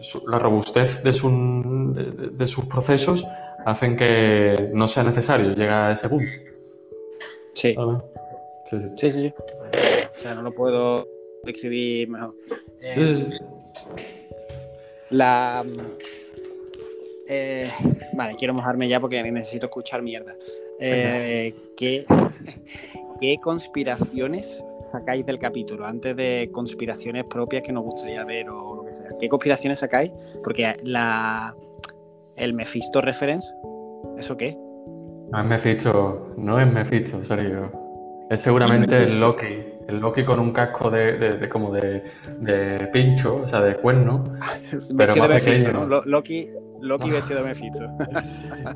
[0.00, 3.24] su- la robustez de, su- de- de- de sus procesos
[3.64, 6.30] hacen que no sea necesario llegar a ese punto.
[7.54, 7.74] Sí.
[8.96, 9.22] Sí, sí.
[9.22, 9.34] sí.
[9.38, 11.08] O sea, no lo puedo
[11.44, 12.34] describir mejor.
[12.80, 13.38] Eh.
[15.10, 15.64] La.
[17.28, 17.70] eh,
[18.14, 20.34] vale, quiero mojarme ya porque necesito escuchar mierda.
[20.80, 22.04] Eh, ¿qué,
[23.20, 25.86] ¿Qué conspiraciones sacáis del capítulo?
[25.86, 29.10] Antes de conspiraciones propias que nos gustaría ver o lo que sea.
[29.18, 30.12] ¿Qué conspiraciones sacáis?
[30.42, 31.54] Porque la.
[32.36, 33.52] El Mephisto Reference,
[34.18, 34.56] ¿eso qué?
[35.32, 37.72] No es Mephisto, no es Mephisto, serio.
[38.30, 39.46] Es seguramente el Loki.
[39.86, 42.04] El Loki con un casco de, de- de- como de,
[42.40, 44.24] de pincho, o sea, de cuerno.
[44.70, 45.72] Pero Vestido más de Mephisto, pequeño.
[45.80, 45.86] ¿no?
[45.86, 46.48] Lo- Loki,
[46.80, 47.84] Loki vestido de Mephisto.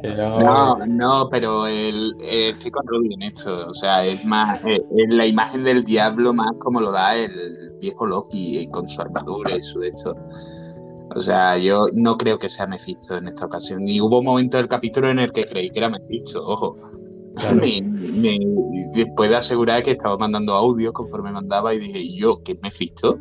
[0.05, 3.69] no- No, pero el, eh, estoy con Rudy en esto.
[3.69, 7.73] O sea, es más, eh, es la imagen del diablo más como lo da el
[7.81, 10.15] viejo Loki eh, con su armadura y su esto.
[11.15, 13.89] O sea, yo no creo que sea Mephisto en esta ocasión.
[13.89, 16.77] Y hubo un momento del capítulo en el que creí que era Mephisto, ojo.
[17.37, 17.57] Claro.
[17.57, 18.39] Me, me-
[18.95, 22.59] después de asegurar que estaba mandando audio conforme mandaba y dije, ¿y yo qué es
[22.63, 23.19] Mephisto?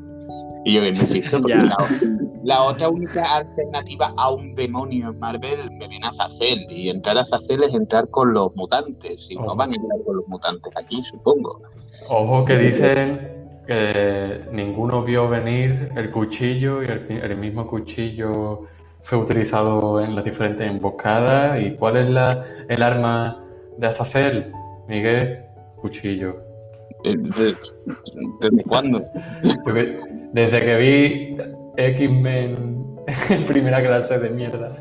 [0.65, 1.77] Y yo que es Mephisto, porque la,
[2.43, 6.65] la otra única alternativa a un demonio en Marvel me viene a Zazel.
[6.69, 9.27] Y entrar a Zazel es entrar con los mutantes.
[9.29, 11.61] Y no van a entrar con los mutantes aquí, supongo.
[12.09, 13.36] Ojo que dicen
[13.67, 18.63] que ninguno vio venir el cuchillo y el, el mismo cuchillo
[19.01, 21.61] fue utilizado en las diferentes emboscadas.
[21.61, 23.43] ¿Y cuál es la, el arma
[23.77, 24.51] de Azazel?
[24.87, 25.43] Miguel,
[25.77, 26.41] cuchillo.
[27.03, 27.55] Eh, ¿Desde,
[28.41, 29.05] desde cuándo?
[30.33, 31.37] Desde que vi
[31.77, 32.85] X-Men
[33.29, 34.77] en primera clase de mierda.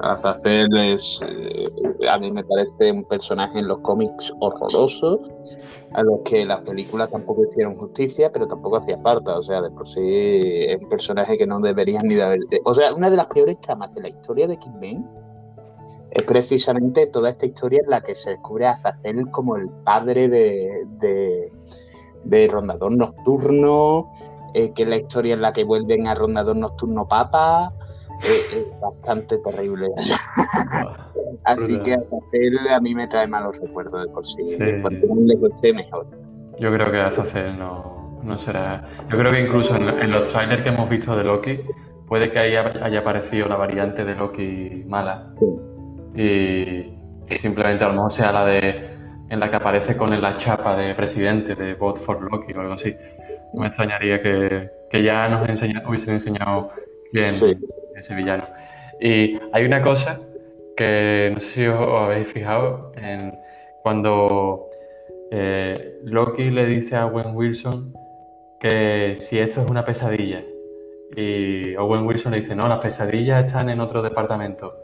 [0.00, 1.68] Azazel es, eh,
[2.08, 5.18] a mí me parece un personaje en los cómics horroroso,
[5.92, 9.38] a los que las películas tampoco hicieron justicia, pero tampoco hacía falta.
[9.38, 12.40] O sea, de por sí es un personaje que no deberían ni de haber.
[12.64, 15.08] O sea, una de las peores tramas de la historia de X-Men
[16.10, 20.28] es precisamente toda esta historia en la que se descubre a Azazel como el padre
[20.28, 21.52] de, de,
[22.24, 24.10] de Rondador Nocturno,
[24.54, 27.72] eh, que es la historia en la que vuelven a Rondador Nocturno Papa.
[28.24, 29.86] Eh, es bastante terrible.
[31.44, 31.82] Así Brutal.
[31.82, 34.48] que Azazel a mí me trae malos recuerdos de por sí.
[34.48, 34.58] Sí.
[34.82, 36.06] Cuanto más lejos esté, mejor.
[36.58, 38.84] Yo creo que Azazel no, no será.
[39.10, 41.60] Yo creo que incluso en, en los trailers que hemos visto de Loki,
[42.06, 45.32] puede que haya, haya aparecido la variante de Loki mala.
[45.38, 45.46] Sí.
[47.30, 48.98] Y simplemente a lo mejor sea la de
[49.30, 52.72] en la que aparece con la chapa de presidente de Vote for Loki o algo
[52.72, 52.94] así.
[53.52, 56.68] No me extrañaría que, que ya nos enseña, hubiesen enseñado
[57.12, 57.56] quién Sí.
[57.98, 58.44] Es ese villano.
[59.00, 60.20] Y hay una cosa
[60.76, 63.38] que no sé si os, os habéis fijado en
[63.82, 64.68] cuando
[65.30, 67.92] eh, Loki le dice a Owen Wilson
[68.60, 70.42] que si esto es una pesadilla.
[71.16, 74.74] Y Owen Wilson le dice, no, las pesadillas están en otro departamento.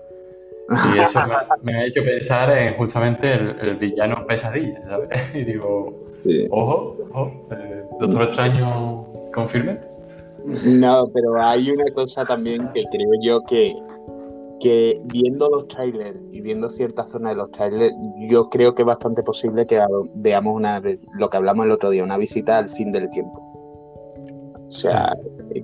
[0.95, 1.35] Y eso me,
[1.73, 5.09] me ha hecho pensar en justamente el, el villano pesadilla, ¿sabes?
[5.35, 6.47] Y digo, Sí.
[6.51, 9.79] ojo, ojo, eh, Doctor Extraño, confirme.
[10.65, 13.75] No, pero hay una cosa también que creo yo que,
[14.61, 17.97] que viendo los trailers y viendo ciertas zonas de los trailers,
[18.29, 19.83] yo creo que es bastante posible que
[20.17, 20.83] veamos una
[21.19, 23.41] lo que hablamos el otro día, una visita al fin del tiempo.
[24.69, 25.17] O sea,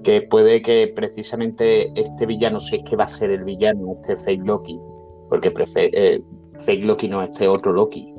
[0.05, 4.17] que puede que precisamente este villano, si es que va a ser el villano, este
[4.17, 4.81] fake Loki,
[5.29, 6.23] porque prefe- eh,
[6.65, 8.15] fake Loki no, este otro Loki.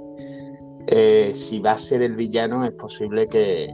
[0.87, 3.69] eh, si va a ser el villano, es posible que,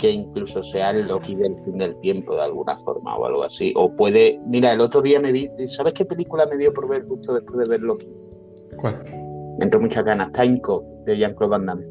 [0.00, 3.72] que incluso sea el Loki del fin del tiempo de alguna forma o algo así.
[3.76, 7.06] O puede, mira, el otro día me vi, ¿sabes qué película me dio por ver
[7.06, 8.08] justo después de ver Loki?
[8.80, 9.04] ¿Cuál?
[9.58, 11.86] Me entró muchas ganas, Time Cop de Jean-Claude Van Damme.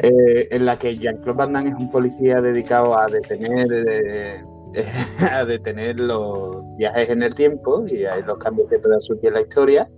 [0.00, 4.42] Eh, en la que Jean-Claude Van Damme es un policía dedicado a detener eh,
[5.30, 9.34] a detener los viajes en el tiempo y a los cambios que puedan surgir en
[9.34, 9.90] la historia.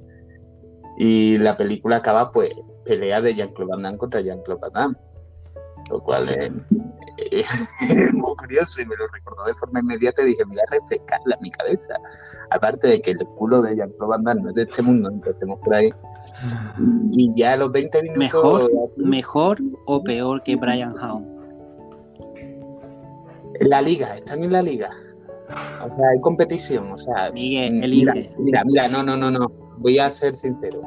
[0.99, 2.51] Y la película acaba, pues,
[2.85, 4.97] pelea de Jean-Claude Van Damme contra Jean-Claude Van Damme.
[5.91, 6.51] Lo cual es,
[7.31, 10.71] es muy curioso y me lo recordó de forma inmediata y dije, me voy a
[10.71, 11.95] refrescarla en mi cabeza.
[12.51, 15.59] Aparte de que el culo de Jean-Claude Van Damme no es de este mundo, empecemos
[15.61, 15.93] por ahí.
[17.13, 18.19] Y ya a los 20 minutos...
[18.19, 21.33] Mejor, mejor o peor que Brian Hound.
[23.61, 24.91] La liga, están en la liga.
[25.85, 26.91] O sea, hay competición.
[26.93, 28.35] O sea, Miguel, mira, elige.
[28.39, 29.49] mira, mira, no, no, no, no.
[29.79, 30.83] Voy a ser sincero.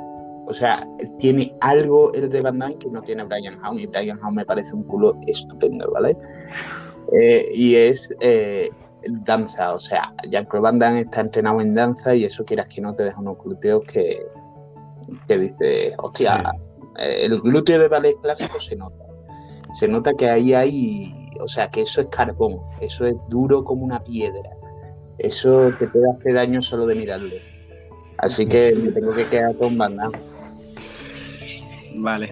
[0.47, 0.87] O sea,
[1.19, 3.79] tiene algo el de Van Damme que no tiene Brian Hound.
[3.79, 6.15] Y Brian Hound me parece un culo estupendo, ¿vale?
[7.13, 8.69] Eh, y es eh,
[9.23, 9.73] danza.
[9.73, 13.03] O sea, Jean-Claude Van Damme está entrenado en danza y eso quieras que no te
[13.03, 14.25] deja unos glúteos que,
[15.27, 16.43] que dice, hostia,
[16.97, 19.03] eh, el glúteo de ballet clásico se nota.
[19.73, 23.83] Se nota que ahí hay, o sea, que eso es carbón, eso es duro como
[23.83, 24.49] una piedra.
[25.17, 27.35] Eso te puede hacer daño solo de mirarlo.
[28.17, 30.17] Así que me tengo que quedar con Van Damme.
[32.01, 32.27] Vale.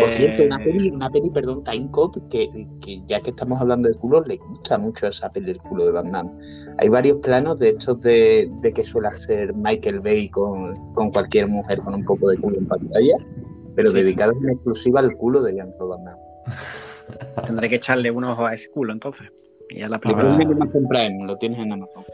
[0.00, 2.50] Por cierto, una Eh, peli, una peli, perdón, Time Cop, que,
[2.82, 5.92] que ya que estamos hablando de culo, le gusta mucho esa peli el culo de
[5.92, 6.30] Van Damme.
[6.76, 11.46] Hay varios planos de estos de, de que suele ser Michael Bay con, con cualquier
[11.48, 13.14] mujer con un poco de culo en pantalla,
[13.74, 13.94] pero Sí.
[13.96, 16.22] dedicados en exclusiva al culo de Jean-Claude Van Damme.
[17.46, 19.28] Tendré que echarle un ojo a ese culo entonces.
[19.70, 20.36] Y a la Lo película.
[20.36, 22.04] tienes en Amazon Prime, lo tienes en Amazon.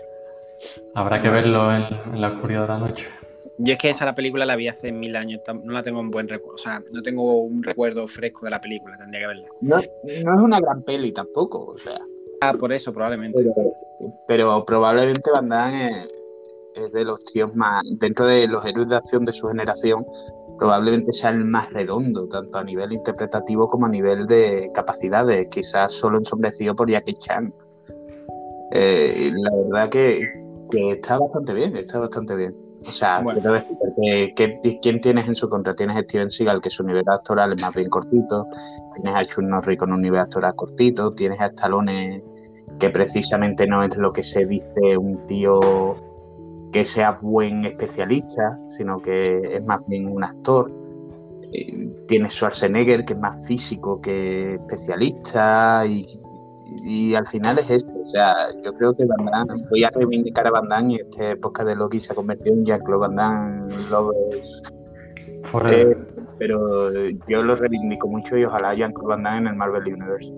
[0.95, 3.09] Habrá que verlo en, en la oscuridad de la noche.
[3.59, 6.11] Yo es que esa la película la vi hace mil años, no la tengo en
[6.11, 9.49] buen recuerdo, o sea, no tengo un recuerdo fresco de la película, tendría que verla.
[9.61, 12.01] No, no es una gran peli tampoco, o sea.
[12.41, 13.45] Ah, por eso, probablemente.
[14.27, 16.09] Pero, probablemente Van Damme
[16.75, 20.05] es, de los tíos más, dentro de los héroes de acción de su generación,
[20.59, 25.93] probablemente sea el más redondo, tanto a nivel interpretativo como a nivel de capacidades, quizás
[25.93, 27.55] solo ensombrecido por Jackie Chan.
[28.73, 30.29] Eh, la verdad que,
[30.71, 32.64] que está bastante bien, está bastante bien.
[32.87, 33.77] O sea, quiero decir
[34.35, 35.75] que, ¿quién tienes en su contra?
[35.75, 38.47] Tienes a Steven Seagal, que su nivel actoral es más bien cortito,
[38.95, 42.23] tienes a Chun Norris con un nivel actoral cortito, tienes a Stallone,
[42.79, 45.97] que precisamente no es lo que se dice un tío
[46.73, 50.73] que sea buen especialista, sino que es más bien un actor.
[51.53, 56.05] Eh, tienes Schwarzenegger, que es más físico que especialista, y
[56.83, 57.93] y al final es esto.
[58.03, 61.31] O sea, yo creo que Van Damme, voy a reivindicar a Van Damme y esta
[61.31, 64.63] época de Loki se ha convertido en Jack Van Damme Lovers.
[65.67, 65.97] Eh,
[66.39, 66.91] pero
[67.29, 70.35] yo lo reivindico mucho y ojalá Jean-Claude Van Damme en el Marvel Universe.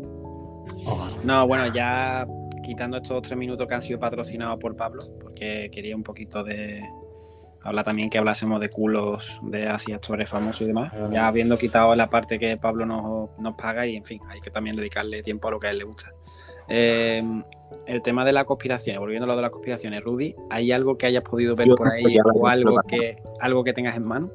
[1.24, 2.26] No, bueno, ya
[2.62, 6.82] quitando estos tres minutos que han sido patrocinados por Pablo, porque quería un poquito de
[7.62, 10.92] hablar también que hablásemos de culos de así actores famosos y demás.
[11.10, 14.50] Ya habiendo quitado la parte que Pablo nos, nos paga y en fin, hay que
[14.50, 16.12] también dedicarle tiempo a lo que a él le gusta.
[16.68, 17.42] Em,
[17.86, 21.06] el tema de la conspiración, volviendo a lo de las conspiraciones, Rudy, ¿hay algo que
[21.06, 24.30] hayas podido ver por ahí o algo que, algo que tengas en mano?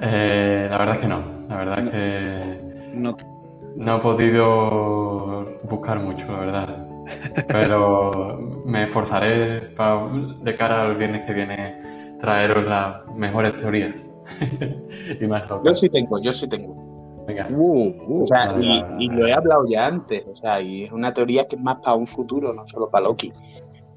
[0.00, 1.22] Eh, la verdad es que no.
[1.48, 2.60] La verdad es que
[2.94, 3.16] no,
[3.76, 6.88] no he podido buscar mucho, la verdad.
[7.48, 10.06] Pero me esforzaré para,
[10.42, 14.04] de cara al viernes que viene traeros las mejores teorías.
[15.20, 16.95] y más Yo sí tengo, yo sí tengo.
[17.50, 21.12] Uh, uh, o sea, y, lo he hablado ya antes, o sea, y es una
[21.12, 23.32] teoría que es más para un futuro, no solo para Loki.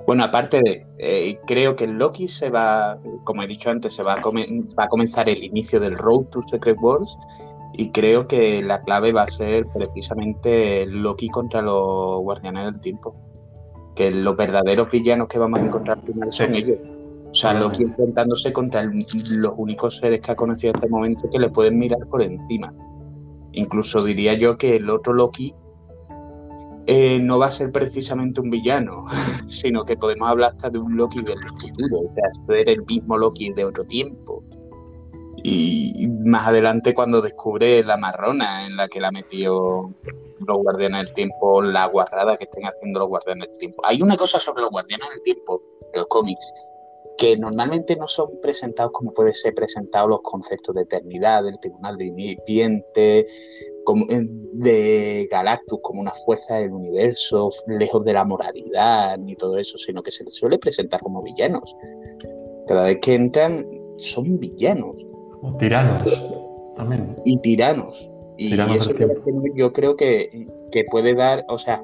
[0.08, 4.14] Bueno, aparte de, eh, creo que Loki se va, como he dicho antes, se va
[4.14, 7.16] a, va a comenzar el inicio del Road to Secret Wars
[7.74, 13.16] y creo que la clave va a ser precisamente Loki contra los Guardianes del Tiempo.
[13.96, 16.80] Que los verdaderos villanos que vamos a encontrar primero son ellos.
[17.30, 21.38] O sea, Loki enfrentándose contra los únicos seres que ha conocido hasta el momento que
[21.38, 22.74] le pueden mirar por encima.
[23.60, 25.54] Incluso diría yo que el otro Loki
[26.88, 29.06] eh, no va a ser precisamente un villano,
[29.48, 33.18] sino que podemos hablar hasta de un Loki del futuro, o sea, ser el mismo
[33.18, 34.44] Loki de otro tiempo.
[35.44, 39.94] Y más adelante cuando descubre la marrona en la que la metió
[40.48, 43.82] los guardianes del tiempo, la guarrada que estén haciendo los guardianes del tiempo.
[43.86, 45.62] Hay una cosa sobre los guardianes del tiempo,
[45.94, 46.54] los cómics,
[47.20, 51.98] que normalmente no son presentados como puede ser presentado los conceptos de eternidad, del tribunal
[51.98, 53.28] viviente,
[54.54, 60.02] de Galactus como una fuerza del universo, lejos de la moralidad ni todo eso, sino
[60.02, 61.76] que se les suele presentar como villanos.
[62.68, 64.96] Cada vez que entran son villanos.
[65.42, 66.26] O tiranos
[66.78, 67.18] también.
[67.26, 68.10] Y tiranos.
[68.38, 68.92] Y eso
[69.56, 71.84] yo creo que, que puede dar, o sea,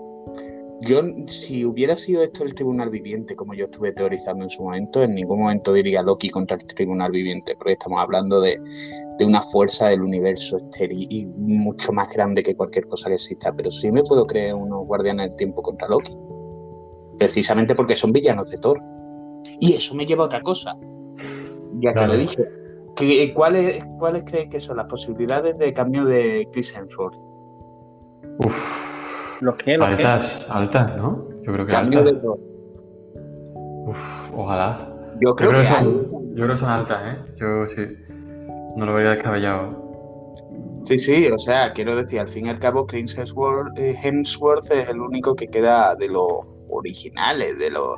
[0.81, 5.01] yo, si hubiera sido esto el tribunal viviente, como yo estuve teorizando en su momento,
[5.03, 8.59] en ningún momento diría Loki contra el tribunal viviente, porque estamos hablando de,
[9.25, 13.53] una fuerza del universo estéril y mucho más grande que cualquier cosa que exista.
[13.55, 16.15] Pero sí me puedo creer unos guardianes del tiempo contra Loki,
[17.17, 18.79] precisamente porque son villanos de Thor.
[19.61, 20.77] Y eso me lleva a otra cosa.
[21.79, 22.43] Ya te lo he dicho.
[23.33, 27.17] ¿Cuáles, ¿Cuáles crees que son las posibilidades de cambio de Chris Hemsworth?
[28.39, 28.84] Uf
[29.81, 31.27] altas, altas, ¿no?
[31.43, 32.21] Yo creo que Cambio altas.
[32.21, 32.27] de
[33.87, 34.91] Uf, ojalá.
[35.21, 37.17] Yo creo, que, son, yo creo que son altas, ¿eh?
[37.37, 37.87] Yo sí.
[38.75, 39.85] No lo vería descabellado.
[40.83, 44.89] Sí, sí, o sea, quiero decir, al fin y al cabo, Chris eh, Hemsworth, es
[44.89, 46.27] el único que queda de los
[46.69, 47.95] originales, de los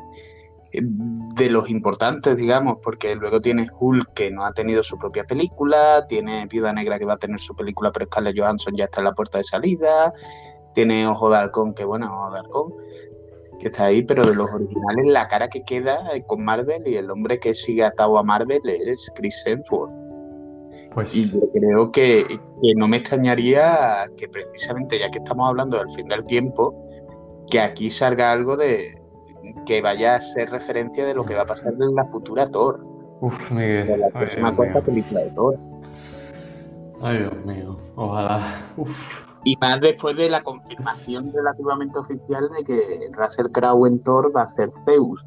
[0.72, 6.06] de los importantes, digamos, porque luego tiene Hulk que no ha tenido su propia película,
[6.08, 9.06] tiene Viuda Negra que va a tener su película, pero Scarlett Johansson ya está en
[9.06, 10.12] la puerta de salida,
[10.78, 12.74] tiene Ojo de Halcón, que bueno, Ojo de Halcón,
[13.60, 17.10] que está ahí, pero de los originales, la cara que queda con Marvel y el
[17.10, 19.96] hombre que sigue atado a Marvel es Chris Hemsworth.
[20.94, 21.16] Pues...
[21.16, 22.26] Y yo creo que,
[22.76, 26.76] no me extrañaría que precisamente, ya que estamos hablando del fin del tiempo,
[27.50, 28.94] que aquí salga algo de
[29.66, 32.86] que vaya a ser referencia de lo que va a pasar en la futura Thor.
[33.22, 33.88] Uf, Miguel.
[33.88, 35.58] De la próxima cuarta película de Thor.
[37.02, 37.80] Ay, Dios mío.
[37.96, 38.62] Ojalá.
[38.78, 39.27] Uf.
[39.48, 44.42] Y más después de la confirmación relativamente oficial de que Russell Crowe en Thor va
[44.42, 45.26] a ser Zeus.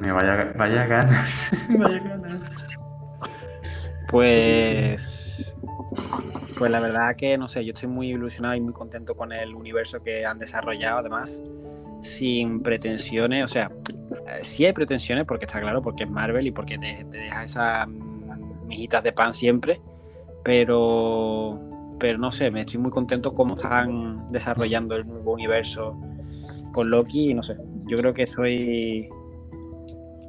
[0.00, 1.50] Mío, vaya, vaya ganas.
[1.80, 2.42] vaya ganas.
[4.08, 5.56] Pues.
[6.56, 9.52] Pues la verdad que no sé, yo estoy muy ilusionado y muy contento con el
[9.52, 11.42] universo que han desarrollado, además,
[12.02, 13.44] sin pretensiones.
[13.46, 13.72] O sea,
[14.42, 17.88] sí hay pretensiones, porque está claro, porque es Marvel y porque te, te deja esas
[17.88, 19.80] mijitas de pan siempre,
[20.44, 21.58] pero,
[21.98, 25.98] pero no sé, me estoy muy contento cómo están desarrollando el nuevo universo
[26.72, 27.56] con Loki y no sé,
[27.88, 29.08] yo creo que estoy,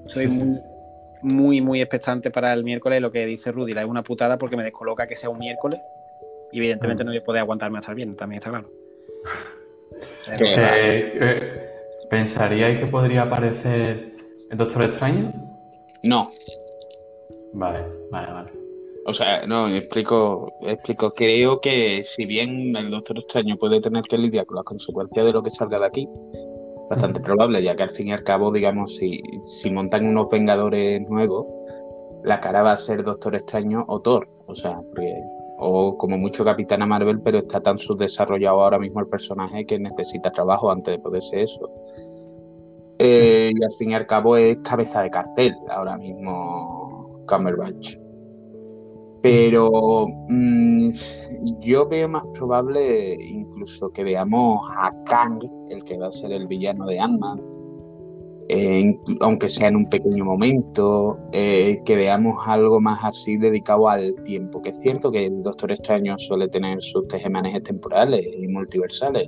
[0.07, 0.59] estoy muy,
[1.21, 3.01] muy, muy expectante para el miércoles.
[3.01, 5.79] Lo que dice Rudy, la es una putada porque me descoloca que sea un miércoles
[6.51, 8.69] y evidentemente no voy a poder aguantarme hasta el viernes, también está claro.
[10.29, 11.69] Eh, eh,
[12.09, 14.17] ¿Pensaríais que podría aparecer
[14.51, 15.31] el Doctor Extraño?
[16.03, 16.27] No.
[17.53, 17.79] Vale,
[18.11, 18.64] vale, vale.
[19.07, 21.11] O sea, no, explico, explico.
[21.11, 25.31] Creo que si bien el Doctor Extraño puede tener que lidiar con las consecuencias de
[25.31, 26.09] lo que salga de aquí,
[26.89, 31.01] bastante probable, ya que al fin y al cabo, digamos, si, si montan unos Vengadores
[31.07, 31.45] nuevos,
[32.23, 34.27] la cara va a ser Doctor Extraño o Thor.
[34.47, 35.13] O sea, porque
[35.57, 40.31] o como mucho Capitana Marvel, pero está tan subdesarrollado ahora mismo el personaje que necesita
[40.31, 41.71] trabajo antes de poder ser eso.
[42.97, 48.04] Eh, y al fin y al cabo es cabeza de cartel ahora mismo Cumberbatch.
[49.25, 50.91] Pero mm,
[51.59, 55.39] yo veo más probable incluso que veamos a Kang,
[55.71, 57.41] el que va a ser el villano de Ant-Man,
[58.49, 64.13] eh, aunque sea en un pequeño momento, eh, que veamos algo más así dedicado al
[64.25, 69.27] tiempo, que es cierto que el Doctor Extraño suele tener sus tejemanejes temporales y multiversales,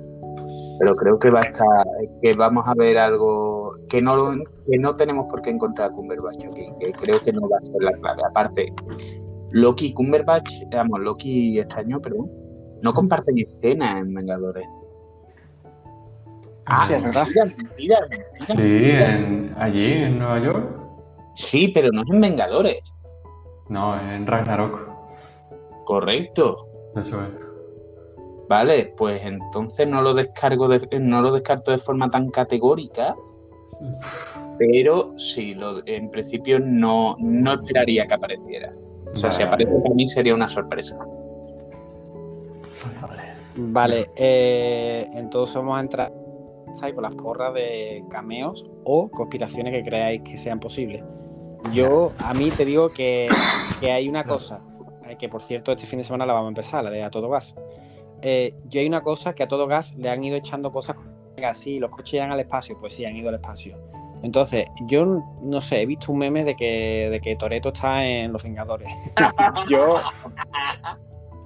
[0.78, 1.84] pero creo que va a estar,
[2.22, 4.30] que vamos a ver algo que no,
[4.64, 7.64] que no tenemos por qué encontrar a Cumberbatch aquí, que creo que no va a
[7.64, 8.22] ser la clave.
[8.30, 8.72] Aparte,
[9.50, 12.30] Loki y Cumberbatch, vamos, Loki Extraño, perdón,
[12.82, 14.66] no comparten escena en Vengadores.
[16.66, 17.26] Ah, sí, es verdad.
[17.56, 20.80] Mentira, mentira, Sí, en- allí en Nueva York.
[21.34, 22.78] Sí, pero no es en Vengadores.
[23.68, 24.88] No, en Ragnarok.
[25.84, 26.66] Correcto.
[26.94, 27.30] Eso es.
[28.48, 33.14] Vale, pues entonces no lo descargo de- no lo descarto de forma tan categórica,
[34.58, 38.74] pero sí, lo, en principio no, no esperaría que apareciera.
[39.14, 40.98] O sea, si aparece para mí sería una sorpresa.
[43.56, 46.12] vale, eh, entonces vamos a entrar
[46.94, 51.02] con las porras de cameos o conspiraciones que creáis que sean posibles.
[51.72, 53.28] Yo, a mí te digo que,
[53.80, 54.60] que hay una cosa,
[55.06, 57.10] eh, que por cierto este fin de semana la vamos a empezar, la de A
[57.10, 57.54] Todo Gas.
[58.22, 60.96] Eh, yo hay una cosa que a Todo Gas le han ido echando cosas,
[61.34, 63.76] venga, sí, los coches llegan al espacio, pues sí, han ido al espacio.
[64.22, 68.32] Entonces, yo no sé, he visto un meme de que, de que Toreto está en
[68.32, 68.90] Los Vengadores.
[69.68, 70.00] yo,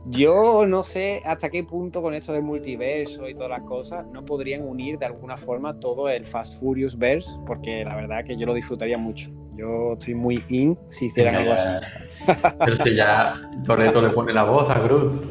[0.07, 4.25] yo no sé hasta qué punto con esto del multiverso y todas las cosas no
[4.25, 8.47] podrían unir de alguna forma todo el Fast Furious verse, porque la verdad que yo
[8.47, 9.31] lo disfrutaría mucho.
[9.55, 11.69] Yo estoy muy in si hicieran algo así.
[12.59, 13.35] Pero si ya
[13.67, 15.23] Toreto le pone la voz a Groot.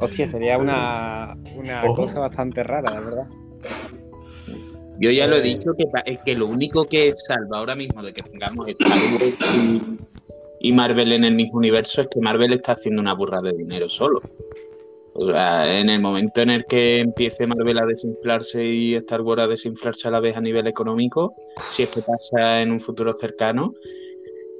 [0.00, 3.22] Hostia, sería una, una cosa bastante rara, la verdad.
[5.02, 5.42] Yo ya lo he Eh.
[5.42, 5.84] dicho que,
[6.24, 9.34] que lo único que salva ahora mismo de que tengamos Star Wars
[10.60, 13.52] y, y Marvel en el mismo universo es que Marvel está haciendo una burra de
[13.52, 14.20] dinero solo.
[15.14, 19.42] O sea, en el momento en el que empiece Marvel a desinflarse y Star Wars
[19.42, 21.34] a desinflarse a la vez a nivel económico,
[21.70, 23.74] si es que pasa en un futuro cercano,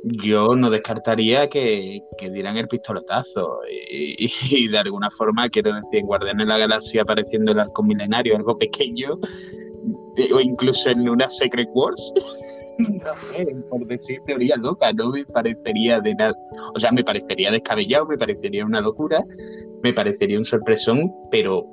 [0.02, 3.60] yo no descartaría que, que dieran el pistoletazo.
[3.70, 7.60] Y, y- y de alguna forma, quiero decir, en Guardianes de la Galaxia apareciendo el
[7.60, 9.18] arco milenario, algo pequeño,
[10.16, 12.12] de- o incluso en una Secret Wars.
[12.78, 16.34] No sé, por decir teoría loca, no me parecería de nada.
[16.74, 19.22] O sea, me parecería descabellado, me parecería una locura,
[19.82, 21.66] me parecería un sorpresón, pero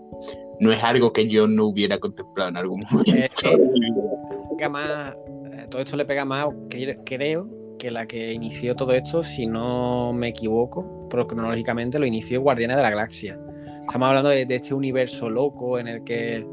[0.59, 3.49] no es algo que yo no hubiera contemplado en algún momento.
[3.49, 5.13] Eh, más,
[5.53, 9.43] eh, todo esto le pega más, que- creo, que la que inició todo esto, si
[9.43, 13.39] no me equivoco, pero cronológicamente lo inició Guardianes de la Galaxia.
[13.85, 16.45] Estamos hablando de, de este universo loco en el que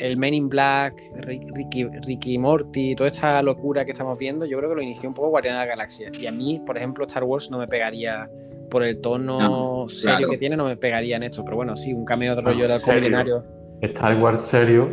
[0.00, 4.56] el Men in Black, Rick- Ricky, Ricky Morty, toda esta locura que estamos viendo, yo
[4.58, 6.10] creo que lo inició un poco Guardianes de la Galaxia.
[6.18, 8.28] Y a mí, por ejemplo, Star Wars no me pegaría
[8.70, 10.30] por el tono No, serio claro.
[10.32, 11.44] que tiene, no me pegaría en esto.
[11.44, 13.42] Pero bueno, sí, un cameo de No, rollo del.
[13.82, 14.88] Star Wars serio.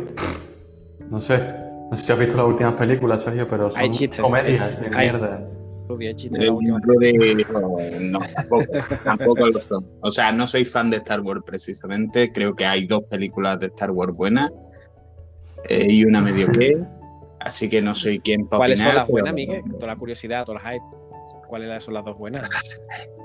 [1.10, 1.46] No sé.
[1.90, 4.90] No sé si has visto las últimas películas, Sergio, pero son Hay chistes, comedias hay-
[4.90, 5.48] de hay- mierda.
[6.16, 7.44] Chiste libro de-
[8.10, 8.64] No, tampoco,
[9.04, 9.86] tampoco lo son.
[10.02, 12.30] O sea, no soy fan de Star Wars precisamente.
[12.30, 14.50] Creo que hay dos películas de Star Wars buenas
[15.68, 16.78] eh, y una medio que.
[17.40, 19.62] Así que no soy quien para ¿Cuáles son opinar, las pero- buenas, Miguel?
[19.78, 20.84] Toda la curiosidad, toda la hype.
[21.48, 22.48] ¿Cuáles son las dos buenas?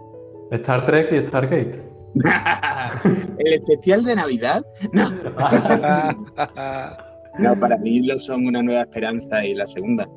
[0.52, 1.82] Star Trek y Stargate.
[3.40, 4.64] El especial de Navidad.
[4.92, 5.10] No,
[7.40, 10.08] no, para mí lo son una nueva esperanza y la segunda.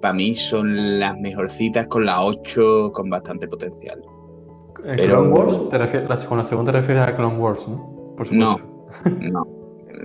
[0.00, 4.00] para mí son las mejorcitas con la 8 con bastante potencial.
[4.84, 5.68] ¿En Pero- Clone Wars?
[5.70, 8.14] Te refieres- con la segunda te refieres a Clone Wars, ¿no?
[8.16, 8.58] Por No.
[8.58, 9.18] supuesto.
[9.20, 9.46] No.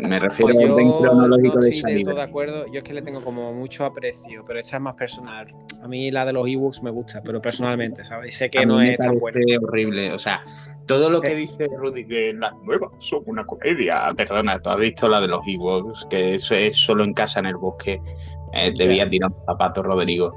[0.01, 2.23] Me refiero Pues al orden yo cronológico no de estoy del todo de salida.
[2.29, 2.65] acuerdo.
[2.67, 5.53] Yo es que le tengo como mucho aprecio, pero esta es más personal.
[5.83, 8.35] A mí la de los ebooks me gusta, pero personalmente, ¿sabes?
[8.37, 9.39] Sé que A mí no me es tan buena.
[9.61, 10.13] horrible.
[10.13, 10.41] O sea,
[10.85, 11.35] todo lo que Sí.
[11.35, 14.07] dice Rudy de las nuevas son una comedia.
[14.15, 17.47] Perdona, tú has visto la de los Ewoks, que eso es solo en casa en
[17.47, 18.01] el bosque.
[18.53, 19.09] Eh, debía Ya.
[19.09, 20.33] tirar un zapato, Rodrigo.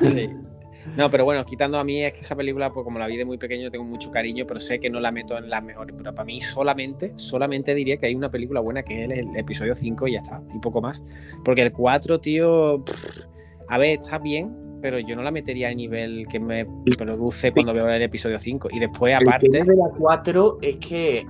[0.00, 0.30] Sí.
[0.96, 3.24] No, pero bueno, quitando a mí es que esa película, pues como la vi de
[3.24, 5.94] muy pequeño, tengo mucho cariño, pero sé que no la meto en las mejores.
[5.96, 9.74] Pero para mí solamente, solamente diría que hay una película buena que es el, episodio
[9.74, 11.02] 5 y ya está, y poco más.
[11.44, 13.20] Porque el 4, tío, pff,
[13.68, 16.66] a ver, está bien, pero yo no la metería al nivel que me
[16.96, 18.68] produce cuando veo el episodio 5.
[18.72, 21.26] Y después, El aparte, tema de la 4 es que.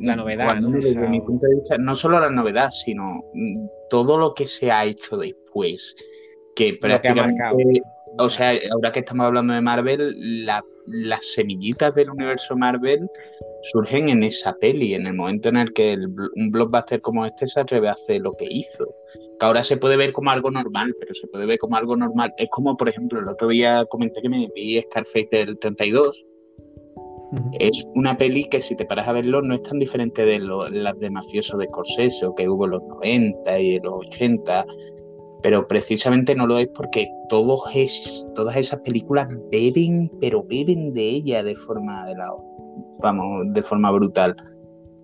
[0.00, 0.70] La novedad, ¿no?
[0.70, 3.24] Desde O sea, mi punto de vista, no solo la novedad, sino
[3.90, 5.96] todo lo que se ha hecho después.
[6.54, 7.42] Que que prácticamente.
[7.42, 7.58] marcado.
[8.18, 13.08] O sea, ahora que estamos hablando de Marvel, la- las semillitas del universo Marvel
[13.72, 17.46] surgen en esa peli, en el momento en el que el un blockbuster como este
[17.46, 18.92] se atreve a hacer lo que hizo.
[19.38, 22.32] Que ahora se puede ver como algo normal, pero se puede ver como algo normal.
[22.36, 26.24] Es como, por ejemplo, el otro día comenté que me vi Scarface del 32.
[27.60, 30.68] Es una peli que si te paras a verlo no es tan diferente de lo-
[30.68, 34.66] las de mafioso de Scorsese o que hubo en los 90 y en los 80,
[35.42, 41.08] pero precisamente no lo es porque todos es, todas esas películas beben, pero beben de
[41.08, 42.32] ella de forma de la,
[43.00, 44.36] vamos, de forma brutal.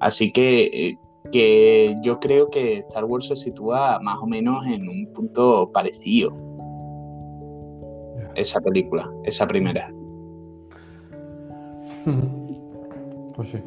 [0.01, 0.99] Así que, eh,
[1.33, 6.37] que yo creo que Star Wars se sitúa más o menos en un punto parecido.
[8.35, 9.93] Esa película, esa primera.
[13.37, 13.59] Pues sí.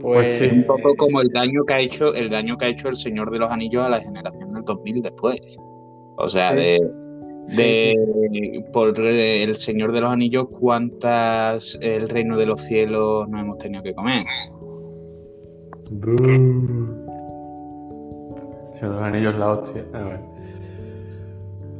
[0.00, 0.46] pues, sí.
[0.46, 3.30] Un poco como el daño que ha hecho, el daño que ha hecho el Señor
[3.30, 5.38] de los Anillos a la generación del 2000 después.
[6.16, 6.56] O sea, Sí.
[6.56, 6.90] de,
[7.48, 7.92] Sí, de
[8.30, 13.58] sí, por el Señor de los Anillos, cuántas el Reino de los Cielos no hemos
[13.58, 14.24] tenido que comer.
[18.72, 19.84] Señor de los Anillos, la hostia.
[19.92, 20.20] A ver.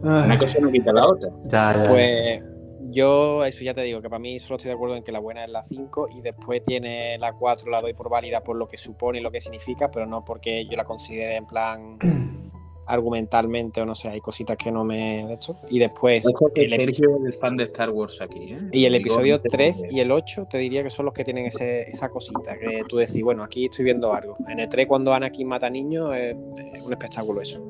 [0.02, 1.30] Una cosa no quita la otra.
[1.44, 1.90] Ya, ya.
[1.90, 2.42] Pues
[2.90, 5.20] yo, eso ya te digo, que para mí solo estoy de acuerdo en que la
[5.20, 8.66] buena es la 5 y después tiene la 4, la doy por válida por lo
[8.66, 11.98] que supone y lo que significa, pero no porque yo la considere en plan
[12.92, 15.54] argumentalmente o no sé, hay cositas que no me de hecho.
[15.70, 16.24] Y después
[16.54, 18.52] el, ep- Sergio es el fan de Star Wars aquí.
[18.52, 18.58] ¿eh?
[18.72, 21.14] y el Digo, episodio antes 3 de- y el 8 te diría que son los
[21.14, 24.36] que tienen ese, esa cosita, que tú decís, bueno, aquí estoy viendo algo.
[24.48, 26.36] En el 3 cuando Anakin mata niños es,
[26.74, 27.60] es un espectáculo eso.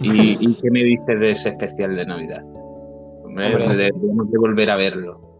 [0.00, 2.42] ¿Y, y qué me dices de ese especial de Navidad?
[3.24, 3.76] Hombre, Hombre.
[3.76, 5.33] de volver a verlo.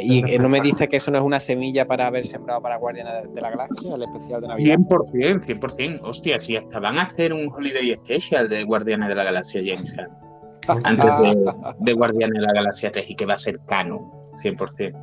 [0.00, 3.32] Y no me dice que eso no es una semilla para haber sembrado para Guardianes
[3.34, 4.76] de la Galaxia, el especial de Navidad.
[4.78, 6.00] 100%, 100%.
[6.02, 9.94] Hostia, si hasta van a hacer un Holiday Special de Guardianes de la Galaxia James.
[10.84, 13.98] Antes de, de Guardianes de la Galaxia 3 y que va a ser canon,
[14.42, 14.76] 100%.
[14.76, 14.98] Quiero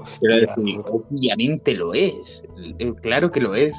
[0.00, 2.44] Hostia, decir, obviamente lo es.
[2.78, 3.74] eh, Claro que lo es.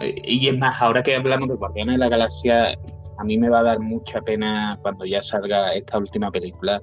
[0.00, 2.76] Eh, Y es más, ahora que hablamos de Guardianes de la Galaxia,
[3.18, 6.82] a mí me va a dar mucha pena cuando ya salga esta última película,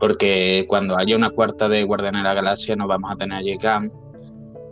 [0.00, 3.78] porque cuando haya una cuarta de Guardianes de la Galaxia no vamos a tener a
[3.78, 3.92] Gunn,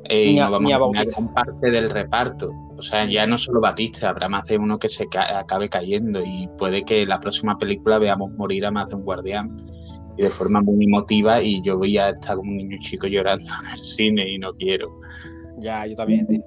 [0.08, 2.50] eh, y a- no vamos a a tener gran parte del reparto.
[2.76, 6.20] O sea, ya no solo Batista, habrá más de uno que se ca- acabe cayendo
[6.24, 9.64] y puede que la próxima película veamos morir a más de un guardián
[10.16, 13.46] y de forma muy emotiva y yo voy a estar como un niño chico llorando
[13.64, 14.88] en el cine y no quiero.
[15.58, 16.42] Ya, yo también, tío.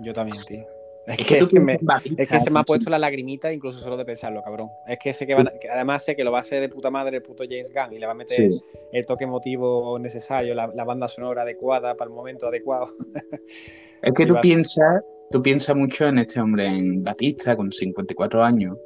[0.00, 0.64] Yo también, tío.
[1.06, 1.78] Es, que, es que me,
[2.16, 4.68] es se me ha puesto la lagrimita incluso solo de pensarlo, cabrón.
[4.88, 6.68] Es que sé que van a- que además sé que lo va a hacer de
[6.68, 8.60] puta madre el puto James Gunn y le va a meter Sí.
[8.92, 12.86] el toque emotivo necesario, la, la banda sonora adecuada para el momento adecuado.
[14.02, 18.42] Es que Y tú piensas, tú piensas mucho en este hombre, en Batista, con 54
[18.44, 18.76] años,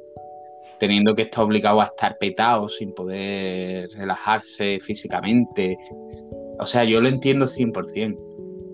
[0.79, 5.77] teniendo que estar obligado a estar petado sin poder relajarse físicamente.
[6.59, 8.17] O sea, yo lo entiendo 100%.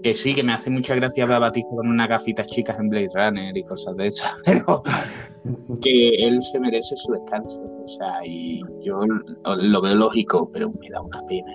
[0.04, 2.90] Que sí, que me hace mucha gracia ver a Batista con unas gafitas chicas en
[2.90, 4.84] Blade Runner y cosas de esas, pero
[5.82, 7.62] que él se merece su descanso.
[7.62, 9.02] O sea, y yo
[9.46, 11.54] lo veo lógico, pero me da una pena.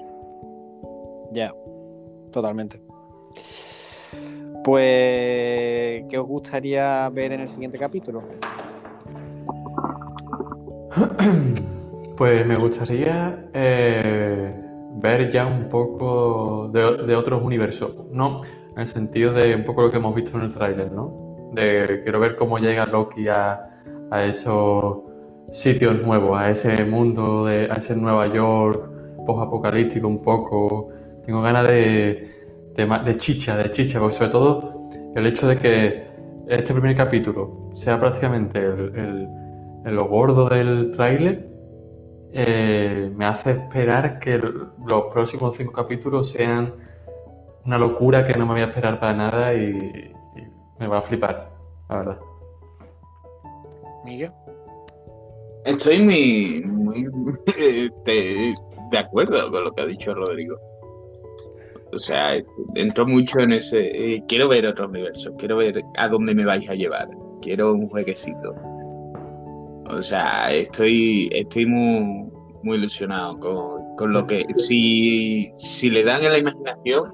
[1.32, 1.54] Ya,
[2.30, 2.82] totalmente.
[4.64, 8.22] Pues, ¿qué os gustaría ver en el siguiente capítulo?
[12.16, 14.61] Pues me gustaría eh,
[14.94, 18.40] ver ya un poco de, de otros universos, ¿no?
[18.74, 21.50] En el sentido de un poco lo que hemos visto en el tráiler, ¿no?
[21.52, 23.70] De quiero ver cómo llega Loki a,
[24.10, 24.98] a esos
[25.50, 28.90] sitios nuevos, a ese mundo, de, a ese Nueva York
[29.26, 30.88] post-apocalíptico un poco.
[31.26, 32.30] Tengo ganas de,
[32.76, 36.06] de, de chicha, de chicha, porque sobre todo el hecho de que
[36.48, 39.28] este primer capítulo sea prácticamente el, el-
[39.84, 41.48] el lo gordo del tráiler,
[42.32, 46.74] eh, me hace esperar que el- los próximos cinco capítulos sean
[47.64, 50.42] una locura que no me voy a esperar para nada y, y
[50.78, 51.50] me va a flipar.
[51.88, 52.18] la verdad.
[54.04, 54.32] Miguel.
[55.64, 57.06] Estoy muy, muy
[58.04, 58.54] de,
[58.90, 60.56] de acuerdo con lo que ha dicho Rodrigo.
[61.94, 62.36] O sea,
[62.74, 64.14] entro mucho en ese.
[64.14, 67.08] eh, quiero ver otro universo, quiero ver a dónde me vais a llevar.
[67.42, 68.54] Quiero un jueguecito.
[69.92, 72.30] O sea, estoy, estoy muy,
[72.62, 74.42] muy ilusionado con, con lo que.
[74.56, 77.12] Si, si le dan a la imaginación,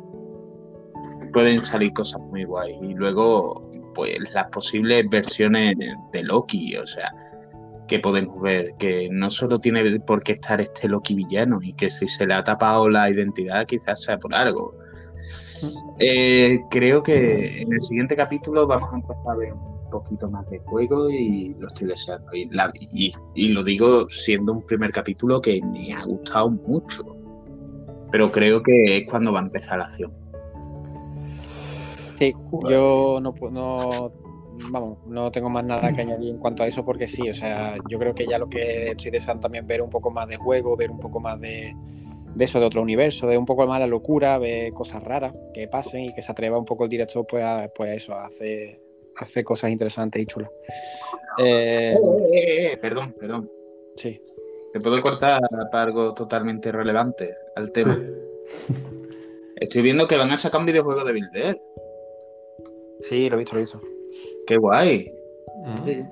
[1.32, 2.80] pueden salir cosas muy guays.
[2.82, 5.74] Y luego, pues, las posibles versiones
[6.12, 7.12] de Loki, o sea,
[7.88, 11.90] que podemos ver, que no solo tiene por qué estar este Loki villano y que
[11.90, 14.72] si se le ha tapado la identidad quizás sea por algo.
[15.98, 19.54] Eh, creo que en el siguiente capítulo vamos a empezar a ver
[19.90, 22.32] poquito más de juego y lo estoy deseando.
[22.34, 27.04] Y, la- y- y lo digo siendo un primer capítulo que me ha gustado mucho.
[28.10, 30.12] Pero creo que es cuando va a empezar la acción.
[32.18, 32.34] Sí,
[32.68, 34.12] yo no, no,
[34.72, 37.76] vamos, no tengo más nada que añadir en cuanto a eso porque sí, o sea,
[37.88, 40.76] yo creo que ya lo que estoy deseando también ver un poco más de juego,
[40.76, 41.76] ver un poco más de,
[42.34, 45.68] de eso, de otro universo, ver un poco más la locura, ver cosas raras que
[45.68, 48.26] pasen y que se atreva un poco el director pues a, pues a eso, a
[48.26, 48.80] hacer,
[49.20, 50.50] a hacer cosas interesantes y chulas.
[51.38, 51.98] Eh, Eh,
[52.32, 53.50] eh, eh, perdón, perdón.
[53.96, 54.20] sí,
[54.72, 55.40] ¿Te puedo cortar
[55.70, 57.98] para algo totalmente relevante al tema?
[59.56, 61.56] Estoy viendo que van a sacar un videojuego de Bill Dead.
[63.00, 63.80] sí, lo he visto, lo he visto.
[64.46, 65.06] Qué guay.
[65.64, 65.84] Mm.
[65.86, 66.04] Sí, sí.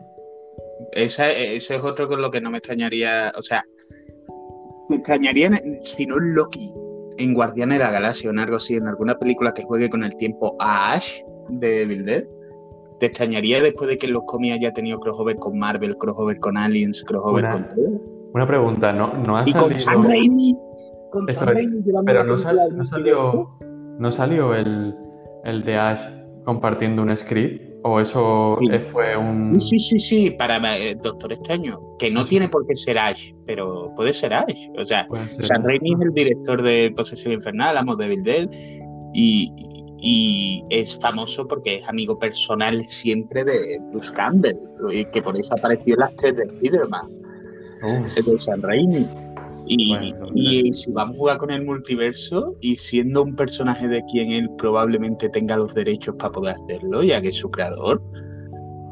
[0.92, 3.32] Esa, eso es otro con lo que no me extrañaría.
[3.36, 3.64] O sea,
[4.88, 5.50] me extrañaría
[5.82, 6.72] si no Loki
[7.18, 10.04] en Guardianes de la Galaxia o en algo así, en alguna película que juegue con
[10.04, 12.24] el tiempo a Ash de Evil Dead.
[13.01, 17.03] ¿Te extrañaría después de que los cómics haya tenido crossover con Marvel, crossover con Aliens,
[17.05, 18.01] crossover Una- con todo?
[18.34, 20.09] Una pregunta, ¿no, no ha Y con Sam salido.
[20.09, 20.57] Raimi.
[21.11, 21.55] Con Eso Sam.
[21.55, 23.51] Raimi llevando Pero no, sal- no salió.
[23.99, 24.94] ¿No salió el,
[25.44, 26.01] el de Ash
[26.44, 27.74] compartiendo un script?
[27.82, 28.66] ¿O eso Sí.
[28.72, 29.61] eh, fue un.
[29.61, 31.78] Sí, sí, sí, sí, para eh, Doctor Extraño.
[31.99, 34.68] Que no tiene por qué ser Ash, pero puede ser Ash.
[34.78, 35.07] O sea?
[35.40, 38.49] Sam Raimi es el director de Posesión Infernal, Amos de Dead,
[39.14, 39.53] y,
[39.99, 44.57] y es famoso porque es amigo personal siempre de Bruce Campbell,
[44.90, 47.09] y que por eso apareció en las tres de Spider-Man,
[48.14, 49.07] de Sam Raimi.
[49.68, 53.88] Y, Bueno, entonces- y si vamos a jugar con el multiverso y siendo un personaje
[53.88, 58.01] de quien él probablemente tenga los derechos para poder hacerlo, ya que es su creador,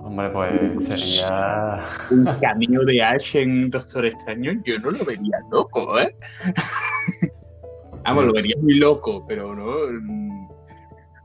[0.02, 1.84] hombre, pues sería.
[2.10, 6.14] un cameo de Ash en Doctor Extraño, yo no lo vería loco, ¿eh?
[8.04, 9.64] Vamos, lo vería muy loco, pero no.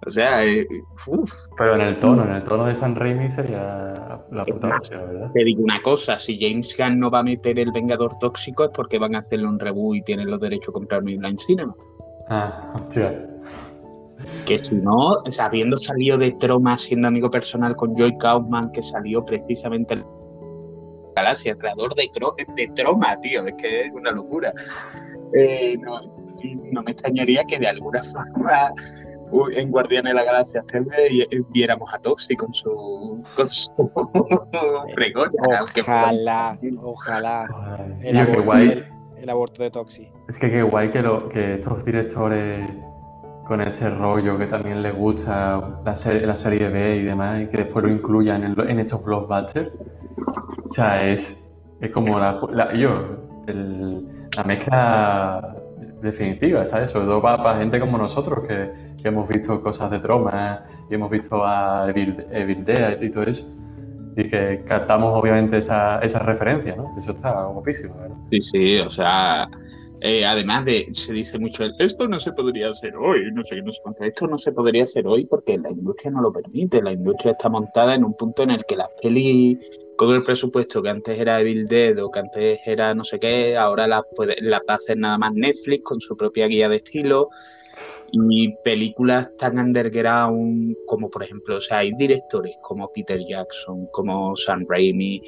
[0.06, 0.66] O sea, eh,
[1.08, 4.90] uf, Pero en el tono, en el tono de San Raimi sería la puta más,
[4.90, 5.30] ¿verdad?
[5.34, 8.70] te digo una cosa: si James Gunn no va a meter el Vengador Tóxico es
[8.74, 11.74] porque van a hacerle un reboot y tienen los derechos a comprar Midline Cinema.
[12.30, 13.28] Ah, hostia.
[14.46, 18.72] Que si no, o sea, habiendo salido de Troma siendo amigo personal con Joy Kaufman,
[18.72, 20.06] que salió precisamente en
[21.16, 22.10] Galaxia, creador de,
[22.56, 24.54] de Troma, tío, es que es una locura.
[25.34, 26.00] Eh, no,
[26.72, 28.02] no me extrañaría que de alguna
[28.36, 28.74] forma
[29.54, 33.72] en Guardianes de la Galaxia 3 vi- viéramos a Toxi con su, con su
[34.96, 35.32] fregona,
[35.82, 37.46] Ojalá, ojalá.
[38.02, 38.68] El tío, qué aborto, guay.
[38.70, 38.86] el-
[39.22, 40.08] el aborto de Toxi.
[40.30, 42.70] Es que qué guay que, lo, que estos directores
[43.46, 47.48] con este rollo que también les gusta la, serie, la serie B y demás, y
[47.48, 49.72] que después lo incluyan en, estos blockbusters.
[50.70, 51.52] O sea, es,
[51.82, 52.34] es como la,
[52.76, 52.92] yo,
[53.48, 54.08] el-
[54.38, 55.56] la mezcla
[56.02, 56.92] definitiva, ¿sabes?
[56.92, 61.10] Sobre todo para, para gente como nosotros que hemos visto cosas de Troma y hemos
[61.10, 63.46] visto a Evil, Dead y todo eso.
[64.16, 66.94] Y que captamos obviamente esa, esa referencia, ¿no?
[66.98, 68.18] Eso está guapísimo, ¿verdad?
[68.30, 69.50] Sí, sí, o sea,
[70.02, 73.62] eh, además de, se dice mucho, esto no se podría hacer hoy, no sé qué,
[73.62, 74.04] no sé cuánto.
[74.04, 76.82] Esto no se podría hacer hoy porque la industria no lo permite.
[76.82, 79.60] La industria está montada en un punto en el que las pelis
[79.98, 83.58] con el presupuesto que antes era Evil Dead o que antes era no sé qué,
[83.58, 87.30] ahora las puede, las va nada más Netflix con su propia guía de estilo
[88.12, 94.36] y películas tan underground como por ejemplo, o sea, hay directores como Peter Jackson, como
[94.36, 95.22] Sam Raimi,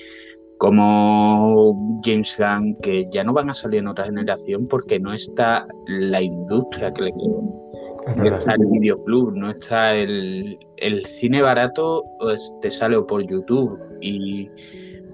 [0.57, 5.65] como James Gunn, que ya no van a salir en otra generación porque no está
[5.87, 12.03] la industria que le Es no está el videoclub, no está el, el cine barato,
[12.19, 14.49] pues, te sale o por YouTube y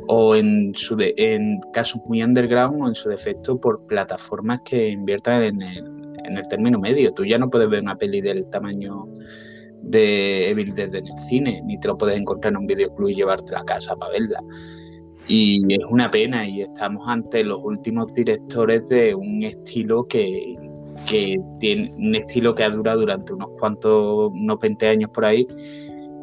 [0.07, 4.89] o en su de- en casos muy underground o en su defecto por plataformas que
[4.89, 5.96] inviertan en el,
[6.27, 7.13] en el término medio.
[7.13, 9.05] Tú ya no puedes ver una peli del tamaño
[9.81, 13.15] de Evil Dead en el cine, ni te lo puedes encontrar en un videoclub y
[13.15, 14.39] llevarte a casa para verla.
[15.27, 20.55] Y es una pena y estamos ante los últimos directores de un estilo que,
[21.09, 25.47] que tiene un estilo que ha durado durante unos cuantos, unos 20 años por ahí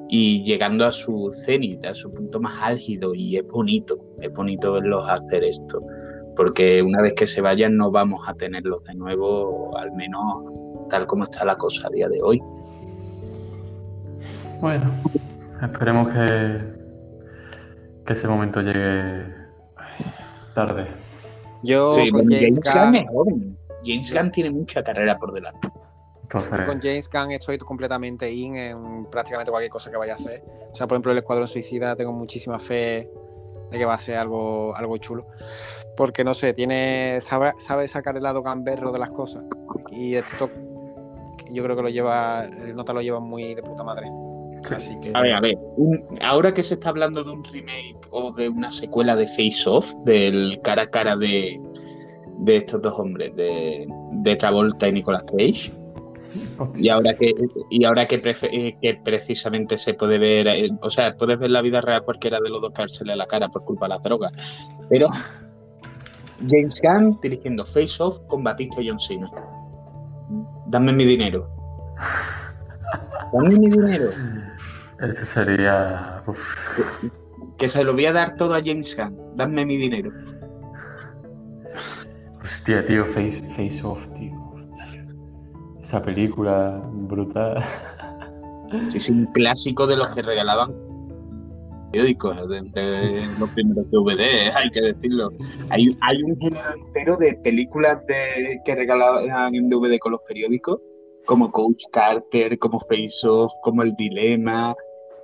[0.08, 4.72] y llegando a su cenit, a su punto más álgido y es bonito, es bonito
[4.72, 5.80] verlos hacer esto,
[6.36, 10.44] porque una vez que se vayan no vamos a tenerlos de nuevo, al menos
[10.88, 12.42] tal como está la cosa a día de hoy.
[14.60, 14.90] Bueno,
[15.62, 16.60] esperemos que,
[18.06, 19.24] que ese momento llegue
[20.54, 20.86] tarde.
[21.62, 23.58] Yo Sí, con James James Gunn Gunn, es joven.
[23.84, 25.68] James Gunn tiene mucha carrera por delante.
[26.22, 30.42] Entonces, con James Gunn estoy completamente in en prácticamente cualquier cosa que vaya a hacer.
[30.72, 33.10] O sea, por ejemplo, el Escuadrón Suicida tengo muchísima fe
[33.70, 35.26] de que va a ser algo, algo chulo.
[35.96, 39.44] Porque no sé, tiene sabe, sabe sacar el lado gamberro de las cosas.
[39.90, 40.50] Y esto
[41.50, 44.06] yo creo que lo lleva, el nota lo lleva muy de puta madre.
[44.62, 44.74] Sí.
[44.74, 47.96] Así que A ver, a ver, un- ahora que se está hablando de un remake
[48.10, 51.60] o de una secuela de Face Off, del cara a cara de,
[52.38, 55.70] de estos dos hombres, de, de Travolta y Nicolas Cage,
[56.76, 57.32] y ahora que,
[57.70, 61.62] y ahora que, eh, que precisamente se puede ver, eh, o sea, puedes ver la
[61.62, 64.32] vida real cualquiera de los dos cárceles a la cara por culpa de las drogas,
[64.88, 65.08] pero
[66.48, 69.30] James Gunn dirigiendo Face Off con Batista y John Cena.
[70.66, 71.48] Dame mi dinero.
[73.32, 74.10] Dame mi dinero.
[75.00, 76.22] eso sería.
[76.26, 77.10] uf.
[77.58, 79.36] Que se lo voy a dar todo a James Gunn.
[79.36, 80.10] Dame mi dinero.
[82.42, 84.43] Hostia, tío, Face, face Off, tío.
[85.84, 87.62] Esa película brutal.
[88.88, 90.74] Sí, sí, un clásico de los que regalaban
[91.92, 95.30] periódicos, de, de los primeros DVD, hay que decirlo.
[95.68, 100.80] Hay, hay un género entero de películas de, que regalaban en DVD con los periódicos,
[101.26, 104.74] como Coach Carter, como Face Off, como El Dilema,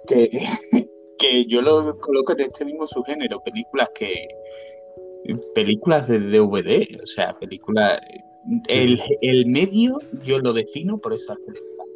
[0.07, 0.29] que,
[1.19, 4.29] que yo lo coloco en este mismo subgénero, películas que
[5.55, 7.99] películas de DVD, o sea, películas
[8.69, 11.87] el, el medio yo lo defino por esas películas.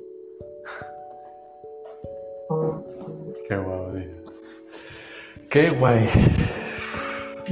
[3.49, 4.23] Qué guay, tío.
[5.51, 6.07] Qué guay.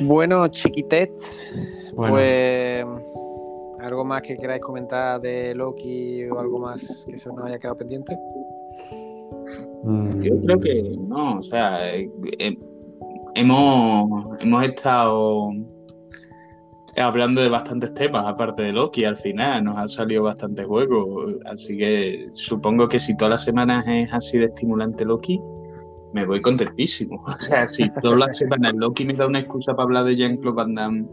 [0.00, 1.52] Bueno, chiquitets,
[1.94, 2.84] Bueno, pues
[3.80, 7.76] algo más que queráis comentar de Loki o algo más que se nos haya quedado
[7.76, 8.16] pendiente.
[9.82, 12.56] mm, Yo creo que no, o sea, eh, eh,
[13.34, 15.50] hemos, hemos estado
[16.96, 21.76] hablando de bastantes temas, aparte de Loki, al final nos han salido bastantes juegos, así
[21.76, 25.40] que supongo que si todas las semanas es así de estimulante Loki,
[26.12, 27.24] me voy contentísimo.
[27.26, 30.56] O sea, si todas las semanas Loki me da una excusa para hablar de Jean-Claude
[30.56, 31.06] Van Damme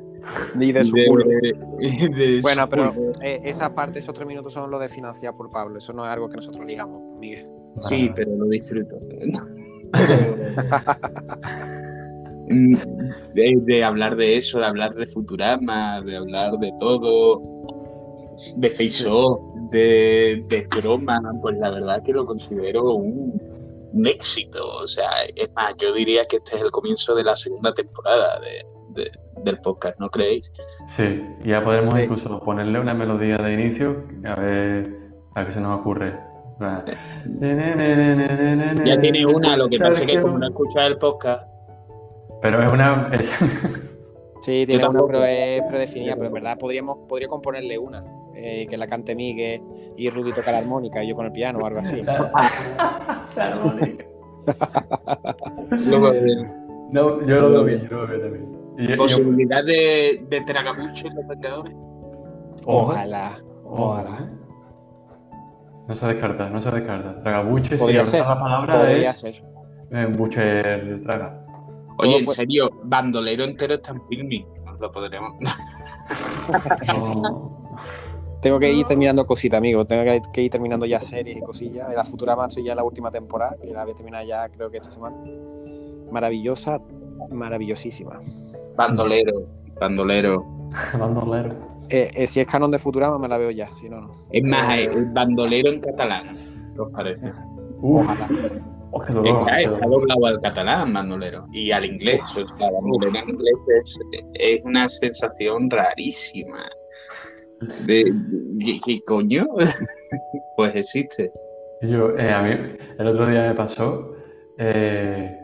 [0.59, 1.25] Y de su de- culo.
[1.79, 3.11] de Bueno, su pero culo.
[3.21, 5.77] eh, esa parte, esos tres minutos son los de financiar por Pablo.
[5.77, 7.47] Eso no es algo que nosotros elijamos, Miguel.
[7.77, 8.97] Sí, pero lo disfruto.
[12.49, 17.41] De, de hablar de eso, de hablar de Futurama, de hablar de todo,
[18.57, 19.39] de Face Off,
[19.71, 23.39] de, de Croma, pues la verdad que lo considero un,
[23.93, 24.63] un éxito.
[24.83, 28.39] O sea, es más, yo diría que este es el comienzo de la segunda temporada
[28.39, 28.65] de-
[29.03, 29.11] de-
[29.43, 30.51] del podcast, ¿no creéis?
[30.87, 32.01] Sí, ya podremos Sí.
[32.01, 34.91] incluso ponerle una melodía de inicio a ver
[35.35, 36.13] a qué se nos ocurre.
[38.85, 41.43] Ya tiene una, lo que pasa es que como no escuchas el podcast,
[42.41, 43.09] Pero es una.
[43.13, 43.31] es-
[44.41, 48.03] Sí, tiene una, es predefinida, pero en verdad podríamos, podría componerle una.
[48.35, 49.61] eh, que la cante Miguel
[49.97, 52.01] y Rudy toca la armónica y yo con el piano o algo así.
[55.87, 56.47] luego de-
[56.91, 58.57] No, yo lo veo bien, yo lo veo también.
[58.77, 61.75] Y- y yo- posibilidad de, de tragamucho en los Vengadores.
[62.65, 64.29] Ojalá, ojalá.
[65.87, 67.21] No se descarta, no se descarta.
[67.21, 69.43] Tragabuche, si Podría la ser, la palabra Podría es ser.
[69.91, 71.41] eh, Butcher traga.
[71.99, 74.45] Oye, en serio, bandolero entero está en filming.
[74.65, 75.33] Nos lo podremos.
[78.41, 79.85] Tengo que ir terminando cositas, amigo.
[79.85, 81.93] Tengo que, ir terminando ya series y cosillas.
[81.93, 84.77] La Futurama estoy ya la última temporada, que la voy a terminar ya creo que
[84.77, 85.17] esta semana.
[86.09, 86.79] Maravillosa,
[87.31, 88.19] maravillosísima.
[88.77, 89.43] Bandolero,
[89.79, 90.45] bandolero.
[90.97, 91.55] Bandolero.
[91.89, 94.09] Eh, eh, si es canon de Futurama, me la veo ya, si no, no.
[94.31, 96.27] Es más, eh, el bandolero en catalán.
[96.75, 97.31] ¿Qué os parece?
[97.81, 98.78] Uf, Ojalá.
[98.91, 99.03] Oh.
[99.03, 101.45] Está, está doblado al catalán, bandolero.
[101.51, 102.21] Y al inglés.
[102.31, 103.99] O sea, en inglés es,
[104.33, 106.69] es una sensación rarísima.
[107.85, 108.13] De,
[108.85, 109.45] ¿qué, coño?
[110.55, 111.31] pues existe.
[111.81, 112.51] Yo, eh, a mí,
[112.97, 114.15] el otro día me pasó,
[114.57, 115.37] eh,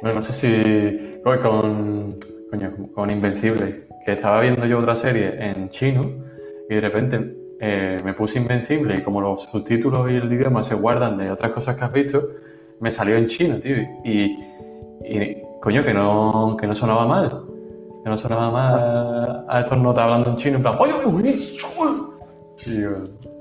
[0.00, 2.16] bueno, no sé si con, con,
[2.50, 6.24] coño, con Invencible, que estaba viendo yo otra serie en chino
[6.68, 10.74] y de repente eh, me puse Invencible y como los subtítulos y el idioma se
[10.74, 12.22] guardan de otras cosas que has visto,
[12.84, 13.76] me salió en chino, tío.
[14.04, 14.38] Y,
[15.08, 17.44] y coño, que no, que no sonaba mal.
[18.04, 21.30] Que no sonaba mal a estos notas hablando en chino, en plan, ¡Oye, oye, oye!
[22.66, 22.90] Y yo,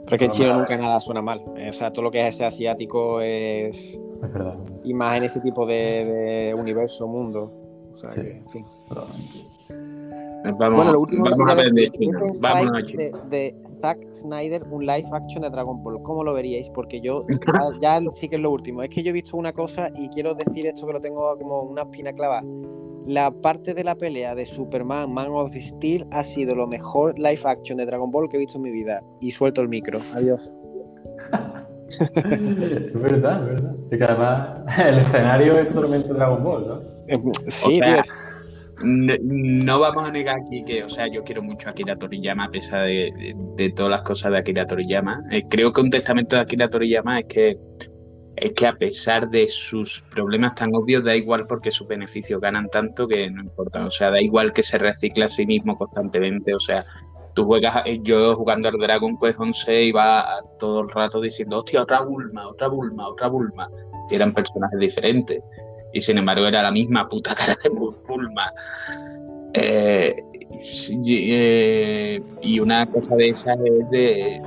[0.05, 1.41] Pero es que en chino nunca nada suena mal.
[1.69, 3.99] O sea, todo lo que es ese asiático es.
[4.23, 4.55] es verdad.
[4.85, 5.73] Y más en ese tipo de,
[6.05, 7.51] de universo, mundo.
[7.91, 8.21] O sea, Sí.
[8.21, 8.65] que, en fin.
[10.59, 12.17] Vamos, bueno, lo último que vamos a ver de decir, ¿qué China.
[12.19, 12.93] pensáis Vámonos allí.
[12.97, 16.01] de, de Zack Snyder, un live action de Dragon Ball?
[16.03, 16.69] ¿Cómo lo veríais?
[16.69, 17.25] Porque yo,
[17.81, 20.07] ya, ya sí que es lo último, es que yo he visto una cosa y
[20.07, 22.43] quiero decir esto que lo tengo como una espina clavada.
[23.05, 27.41] La parte de la pelea de Superman, Man of Steel, ha sido lo mejor live
[27.43, 29.03] action de Dragon Ball que he visto en mi vida.
[29.19, 29.99] Y suelto el micro.
[30.15, 30.53] Adiós.
[31.89, 33.75] es verdad, es verdad.
[33.91, 36.93] Y que además el escenario es totalmente Dragon Ball, ¿no?
[37.49, 38.13] Sí, o sea, tío.
[38.83, 42.51] No vamos a negar aquí que, o sea, yo quiero mucho a Akira Toriyama a
[42.51, 45.23] pesar de todas las cosas de Akira Toriyama.
[45.31, 47.57] Eh, creo que un testamento de Akira Toriyama es que
[48.35, 52.67] es que a pesar de sus problemas tan obvios, da igual porque sus beneficios ganan
[52.69, 53.85] tanto que no importa.
[53.85, 56.55] O sea, da igual que se recicla a sí mismo constantemente.
[56.55, 56.85] O sea,
[57.35, 60.25] tú juegas, eh, yo jugando al Dragon Quest 11 iba
[60.59, 63.69] todo el rato diciendo, hostia, otra Bulma, otra Bulma, otra Bulma.
[64.09, 65.41] Y eran personajes diferentes.
[65.93, 68.51] Y sin embargo era la misma puta cara de Bulma.
[69.53, 70.15] Eh,
[71.05, 74.41] eh, y una cosa de esas es de,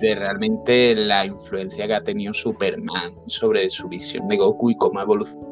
[0.00, 4.98] de realmente la influencia que ha tenido Superman sobre su visión de Goku y cómo
[4.98, 5.48] ha evolucionado.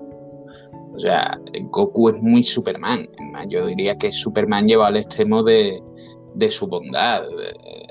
[0.95, 1.39] O sea,
[1.71, 3.07] Goku es muy Superman.
[3.49, 5.83] Yo diría que Superman lleva al extremo de,
[6.35, 7.25] de su bondad.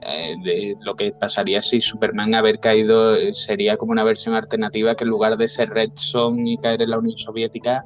[0.07, 4.95] Eh, de lo que pasaría si Superman haber caído eh, sería como una versión alternativa
[4.95, 7.83] que en lugar de ser Red Son y caer en la Unión Soviética,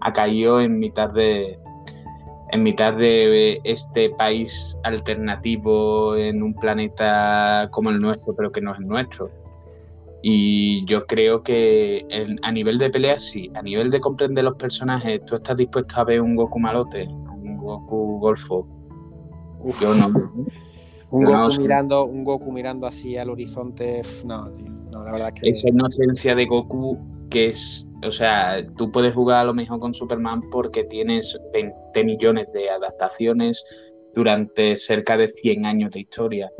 [0.00, 1.58] ha caído en mitad de
[2.50, 8.72] en mitad de este país alternativo en un planeta como el nuestro, pero que no
[8.72, 9.30] es el nuestro.
[10.22, 14.56] Y yo creo que en- a nivel de pelea sí, a nivel de comprender los
[14.56, 17.08] personajes, ¿tú estás dispuesto a ver un Goku malote?
[17.08, 18.66] Un Goku golfo.
[19.80, 20.10] Yo no.
[21.12, 24.00] Un Goku no, mirando, un Goku mirando así al horizonte.
[24.24, 24.70] No, tío.
[24.90, 25.48] No, la verdad que.
[25.48, 26.98] esa inocencia de Goku
[27.32, 32.04] que es, o sea, tú puedes jugar a lo mejor con Superman porque tienes 20
[32.04, 33.64] millones de adaptaciones
[34.14, 36.50] durante cerca de 100 años de historia.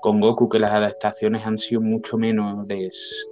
[0.00, 3.28] Con Goku que las adaptaciones han sido mucho menores,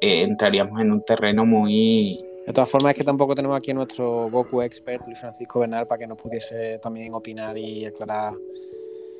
[0.00, 2.24] eh, entraríamos en un terreno muy...
[2.46, 5.86] De todas formas, es que tampoco tenemos aquí a nuestro Goku expert, Luis Francisco Bernal,
[5.86, 8.34] para que nos pudiese también opinar y aclarar.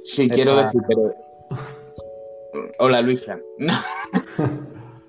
[0.04, 1.14] Sí, quiero decir, pero...
[2.78, 3.42] Hola, Luis Fran.
[3.58, 3.74] No,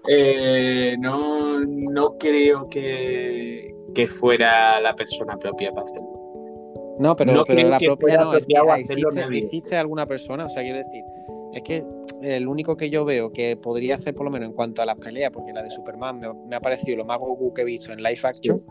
[0.08, 6.96] Eh, no, no creo que, que fuera la persona propia para hacerlo.
[7.00, 8.34] No, pero, No pero la propia no.
[8.34, 11.04] Es que existe, existe alguna persona, o sea, quiero decir,
[11.54, 11.84] es que
[12.24, 14.98] el único que yo veo que podría hacer, por lo menos en cuanto a las
[14.98, 17.94] peleas, porque la de Superman me, me ha parecido lo más Goku que he visto
[17.94, 18.64] en live action.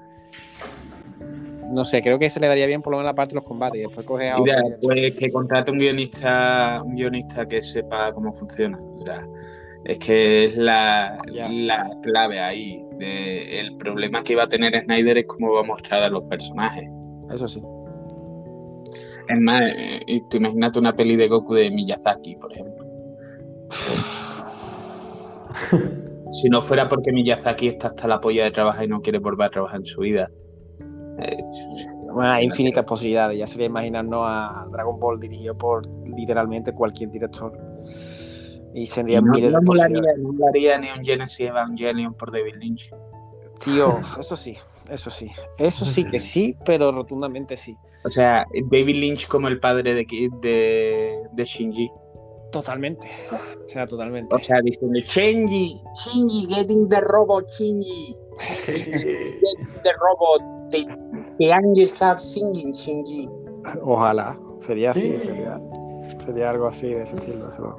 [1.70, 3.44] No sé, creo que se le daría bien por lo menos la parte de los
[3.44, 7.62] combates y después coge a Mira, y- pues que contrate un guionista, un guionista que
[7.62, 8.78] sepa cómo funciona.
[8.80, 9.24] O sea,
[9.84, 12.84] es que es la, la clave ahí.
[12.98, 16.24] de- el problema que iba a tener Snyder es cómo va a mostrar a los
[16.24, 16.84] personajes.
[17.32, 17.62] Eso sí.
[19.28, 22.84] Es más, eh, y tú imagínate una peli de Goku de Miyazaki, por ejemplo.
[26.30, 29.46] si no fuera porque Miyazaki está hasta la polla de trabajar y no quiere volver
[29.46, 30.28] a trabajar en su vida.
[32.12, 33.38] Bueno, hay infinitas posibilidades.
[33.38, 37.56] Ya sería imaginarnos a Dragon Ball dirigido por literalmente cualquier director.
[38.74, 42.56] Y serían no, miles no de molaría, no molaría ni un Genesis Evangelion por David
[42.60, 42.90] Lynch.
[43.64, 44.56] Tío, eso sí,
[44.88, 45.30] eso sí.
[45.58, 47.76] Eso sí que sí, pero rotundamente sí.
[48.04, 50.06] O sea, David Lynch como el padre de,
[50.40, 51.90] de, de Shinji.
[52.50, 53.08] Totalmente.
[53.30, 54.34] O sea, totalmente.
[54.34, 58.16] O sea, diciendo, Shinji, Shinji, getting the robot, Shinji.
[58.66, 60.59] Getting the robot.
[60.70, 60.86] The,
[61.38, 63.28] the angels are singing, Shinji.
[63.82, 64.38] Ojalá.
[64.58, 65.20] Sería así, Sí.
[65.20, 65.60] sería,
[66.18, 67.48] sería algo así de ese estilo.
[67.48, 67.76] eso.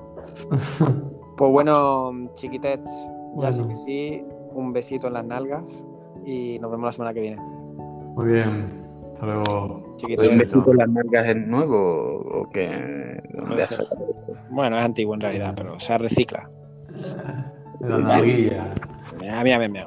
[1.37, 2.89] Pues bueno, chiquitets,
[3.37, 4.23] ya sí que sí,
[4.53, 5.83] un besito en las nalgas
[6.23, 7.41] y nos vemos la semana que viene.
[8.15, 8.69] Muy bien.
[9.13, 9.95] Hasta luego.
[9.95, 10.29] Chiquitets.
[10.29, 13.19] ¿Un besito en las marcas es nuevo o qué?
[14.51, 16.47] Bueno, es antiguo en realidad, pero se recicla.
[17.79, 18.73] La nalguilla.
[19.31, 19.79] A mí, a mí, a mí.